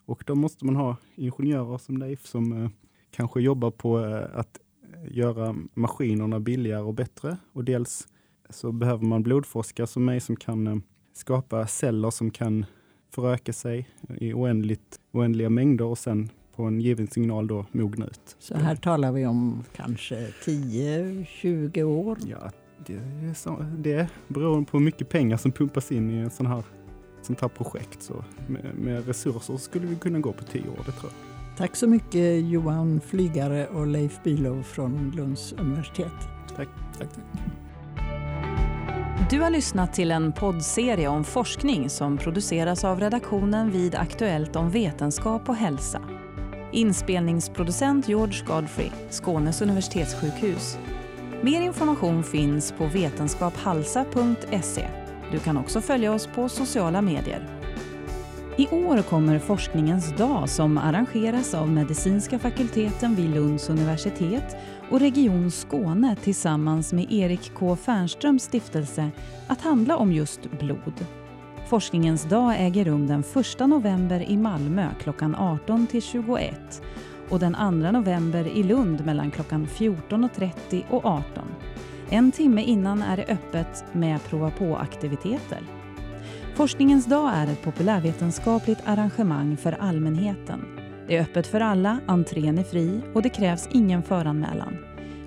Och 0.05 0.23
då 0.27 0.35
måste 0.35 0.65
man 0.65 0.75
ha 0.75 0.97
ingenjörer 1.15 1.77
som 1.77 1.97
Leif 1.97 2.25
som 2.25 2.63
eh, 2.63 2.69
kanske 3.15 3.41
jobbar 3.41 3.71
på 3.71 3.99
eh, 3.99 4.39
att 4.39 4.59
göra 5.07 5.55
maskinerna 5.73 6.39
billigare 6.39 6.81
och 6.81 6.93
bättre. 6.93 7.37
Och 7.53 7.63
dels 7.63 8.07
så 8.49 8.71
behöver 8.71 9.05
man 9.05 9.23
blodforskare 9.23 9.87
som 9.87 10.05
mig 10.05 10.19
som 10.19 10.35
kan 10.35 10.67
eh, 10.67 10.75
skapa 11.13 11.67
celler 11.67 12.09
som 12.11 12.31
kan 12.31 12.65
föröka 13.11 13.53
sig 13.53 13.89
i 14.07 14.33
oändligt, 14.33 14.99
oändliga 15.11 15.49
mängder 15.49 15.85
och 15.85 15.97
sen 15.97 16.29
på 16.55 16.63
en 16.63 16.81
given 16.81 17.07
signal 17.07 17.47
då 17.47 17.65
mogna 17.71 18.05
ut. 18.05 18.35
Så 18.39 18.55
här 18.55 18.75
talar 18.75 19.11
vi 19.11 19.25
om 19.25 19.63
kanske 19.75 20.15
10-20 20.45 21.83
år? 21.83 22.17
Ja, 22.25 22.51
det, 22.85 23.35
så, 23.35 23.65
det 23.77 24.09
beror 24.27 24.63
på 24.63 24.77
hur 24.77 24.85
mycket 24.85 25.09
pengar 25.09 25.37
som 25.37 25.51
pumpas 25.51 25.91
in 25.91 26.09
i 26.11 26.17
en 26.17 26.29
sån 26.29 26.45
här, 26.45 26.63
sånt 27.21 27.41
här 27.41 27.47
projekt. 27.47 28.01
Så 28.01 28.23
med, 28.47 28.75
med 28.75 29.07
resurser 29.07 29.57
skulle 29.57 29.87
vi 29.87 29.95
kunna 29.95 30.19
gå 30.19 30.33
på 30.33 30.43
10 30.43 30.61
år, 30.61 30.83
det 30.85 30.91
tror 30.91 31.11
jag. 31.11 31.34
Tack 31.57 31.75
så 31.75 31.87
mycket 31.87 32.45
Johan 32.45 33.01
Flygare 33.01 33.67
och 33.67 33.87
Leif 33.87 34.19
Bülow 34.23 34.63
från 34.63 35.11
Lunds 35.15 35.53
universitet. 35.53 36.11
Tack. 36.55 36.67
tack, 36.97 37.09
tack. 37.13 37.23
Du 39.29 39.41
har 39.41 39.49
lyssnat 39.49 39.93
till 39.93 40.11
en 40.11 40.31
poddserie 40.31 41.07
om 41.07 41.23
forskning 41.23 41.89
som 41.89 42.17
produceras 42.17 42.83
av 42.83 42.99
redaktionen 42.99 43.71
vid 43.71 43.95
Aktuellt 43.95 44.55
om 44.55 44.69
vetenskap 44.69 45.49
och 45.49 45.55
hälsa. 45.55 46.01
Inspelningsproducent 46.71 48.07
George 48.07 48.45
Godfrey, 48.47 48.89
Skånes 49.09 49.61
universitetssjukhus. 49.61 50.77
Mer 51.41 51.61
information 51.61 52.23
finns 52.23 52.71
på 52.71 52.85
vetenskaphalsa.se. 52.85 54.87
Du 55.31 55.39
kan 55.39 55.57
också 55.57 55.81
följa 55.81 56.13
oss 56.13 56.27
på 56.27 56.49
sociala 56.49 57.01
medier. 57.01 57.64
I 58.57 58.67
år 58.67 59.01
kommer 59.01 59.39
Forskningens 59.39 60.17
dag 60.17 60.49
som 60.49 60.77
arrangeras 60.77 61.53
av 61.53 61.69
medicinska 61.69 62.39
fakulteten 62.39 63.15
vid 63.15 63.29
Lunds 63.29 63.69
universitet 63.69 64.55
och 64.91 64.99
Region 64.99 65.51
Skåne 65.51 66.15
tillsammans 66.23 66.93
med 66.93 67.11
Erik 67.11 67.51
K 67.53 67.75
Fernströms 67.75 68.43
stiftelse 68.43 69.11
att 69.47 69.61
handla 69.61 69.97
om 69.97 70.11
just 70.11 70.51
blod. 70.59 71.05
Forskningens 71.67 72.23
dag 72.23 72.55
äger 72.59 72.85
rum 72.85 73.07
den 73.07 73.23
1 73.59 73.59
november 73.59 74.29
i 74.29 74.37
Malmö 74.37 74.89
klockan 75.01 75.35
18 75.35 75.87
till 75.87 76.01
21 76.01 76.81
och 77.29 77.39
den 77.39 77.53
2 77.53 77.91
november 77.91 78.47
i 78.47 78.63
Lund 78.63 79.05
mellan 79.05 79.31
klockan 79.31 79.67
14.30 79.67 80.83
och 80.89 81.05
18. 81.05 81.23
En 82.09 82.31
timme 82.31 82.63
innan 82.63 83.01
är 83.01 83.17
det 83.17 83.25
öppet 83.25 83.85
med 83.91 84.23
prova 84.23 84.51
på-aktiviteter. 84.51 85.59
Forskningens 86.55 87.05
dag 87.05 87.31
är 87.33 87.47
ett 87.47 87.61
populärvetenskapligt 87.61 88.79
arrangemang 88.85 89.57
för 89.57 89.71
allmänheten. 89.71 90.65
Det 91.07 91.17
är 91.17 91.21
öppet 91.21 91.47
för 91.47 91.59
alla, 91.59 91.99
entrén 92.07 92.57
är 92.57 92.63
fri 92.63 93.01
och 93.13 93.21
det 93.21 93.29
krävs 93.29 93.69
ingen 93.71 94.03
föranmälan. 94.03 94.77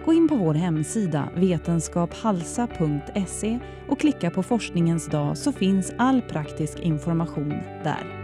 Gå 0.04 0.12
in 0.12 0.28
på 0.28 0.36
vår 0.36 0.54
hemsida 0.54 1.28
vetenskaphalsa.se 1.34 3.58
och 3.88 4.00
klicka 4.00 4.30
på 4.30 4.42
forskningens 4.42 5.06
dag 5.06 5.38
så 5.38 5.52
finns 5.52 5.92
all 5.98 6.22
praktisk 6.22 6.78
information 6.78 7.54
där. 7.84 8.17